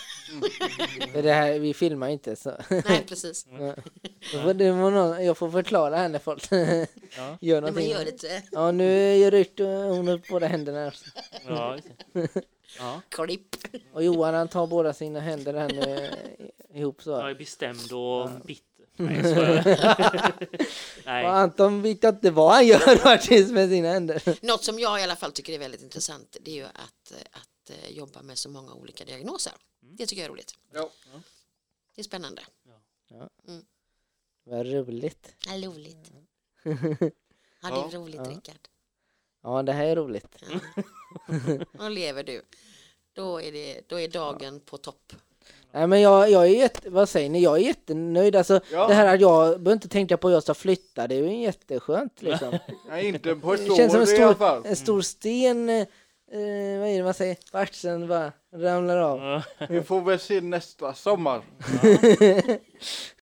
[1.12, 2.56] För det här, vi filmar inte så.
[2.70, 3.44] nej precis.
[3.44, 6.58] Det var någon, jag får förklara här när folk Ja.
[7.40, 7.90] gör Nej, man någonting.
[7.90, 10.92] gör lite Ja, nu gör ut hon upp båda händerna.
[11.46, 11.78] Ja,
[12.12, 12.28] det.
[12.78, 13.00] ja.
[13.08, 13.56] klipp.
[13.92, 16.06] Och Johan han tar båda sina händer här nu
[16.70, 17.10] eh, ihop så.
[17.10, 18.64] Jag är bestämd och bitter.
[18.96, 20.32] Nej, jag skojar.
[20.42, 21.24] Och Nej.
[21.26, 24.46] Anton vet jag inte vad han gör faktiskt med sina händer.
[24.46, 27.70] Något som jag i alla fall tycker är väldigt intressant det är ju att, att
[27.70, 29.52] eh, jobba med så många olika diagnoser.
[29.80, 30.54] Det tycker jag är roligt.
[30.72, 30.90] Ja.
[31.94, 32.42] Det är spännande.
[34.44, 35.34] Vad roligt.
[35.46, 36.10] Ja, roligt.
[37.62, 38.30] Ja, det är roligt Ja.
[38.30, 38.68] Rickard.
[39.42, 40.26] Ja, det här är roligt.
[41.72, 42.42] Då lever du.
[43.12, 45.12] Då är, det, då är dagen på topp.
[45.72, 48.36] Nej men jag, jag är jätte, vad säger ni, jag är jättenöjd.
[48.36, 48.88] Alltså Ja.
[48.88, 51.42] det här att jag behöver inte tänka på att jag ska flytta, det är ju
[51.42, 52.58] jätteskönt liksom.
[52.88, 54.62] Nej, inte på ett Det känns som år en i alla stor, fall.
[54.66, 55.86] en stor sten, eh,
[56.78, 59.18] vad är det man säger, på axeln bara ramlar av.
[59.58, 59.66] Ja.
[59.68, 61.42] Vi får väl se nästa sommar.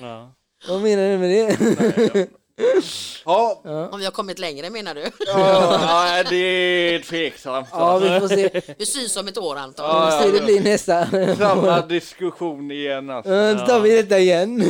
[0.00, 0.34] Ja.
[0.68, 2.28] Vad menar du med det?
[3.24, 3.88] Ja, ja.
[3.88, 5.10] Om vi har kommit längre menar du?
[5.26, 7.68] ja det är tveksamt.
[7.72, 9.84] ja, vi får se Vi syns om ett år Anton.
[9.86, 11.06] Ja, hur det blir nästa.
[11.36, 13.32] Samma diskussion igen alltså.
[13.32, 14.58] Ja, Då tar vi detta igen.
[14.60, 14.66] Ja,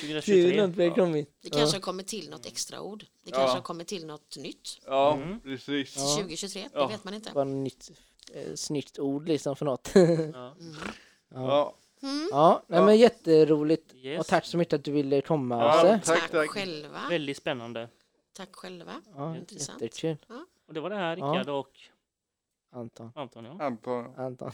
[0.00, 0.66] Ser du 2023.
[0.66, 1.28] något vi har kommit?
[1.42, 3.04] Det kanske har kommit till något extra ord.
[3.24, 3.54] Det kanske Ja.
[3.54, 4.78] har kommit till något nytt.
[4.86, 5.40] Ja, Mm.
[5.40, 5.94] precis.
[5.96, 6.16] Ja.
[6.16, 7.30] 2023, det vet man inte.
[7.34, 7.90] Bara nytt,
[8.34, 9.90] eh, snyggt ord liksom för något.
[10.32, 10.54] Ja.
[11.34, 11.74] ja.
[12.04, 12.86] Ja, Ja, nej, Ja.
[12.86, 13.94] men jätteroligt.
[13.94, 14.20] Yes.
[14.20, 16.50] Och tack så mycket att du ville komma Ja, tack, Tack, tack.
[16.50, 16.98] själva.
[17.10, 17.88] Väldigt spännande.
[18.36, 18.92] Tack själva.
[19.16, 19.82] Ja, Intressant.
[19.82, 20.16] jättekul.
[20.68, 21.26] Och det var det här Ja.
[21.26, 21.70] Rickard och
[22.76, 23.12] Anton.
[23.14, 23.44] Anton.
[23.44, 23.64] Ja.
[23.64, 24.04] Anton.
[24.16, 24.50] Anton.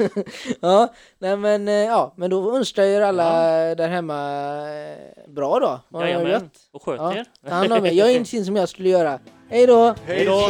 [0.60, 3.30] ja, nej men eh, ja, men då önskar jag er alla
[3.74, 4.30] där hemma
[4.70, 5.98] eh, bra då.
[5.98, 6.30] Det Jajamän.
[6.30, 6.68] gött.
[6.72, 7.24] Och sköt Ja, er.
[7.48, 7.90] ta hand om er.
[7.90, 9.20] Gör ingenting som jag skulle göra.
[9.48, 9.94] Hej då!
[10.06, 10.40] Hej då.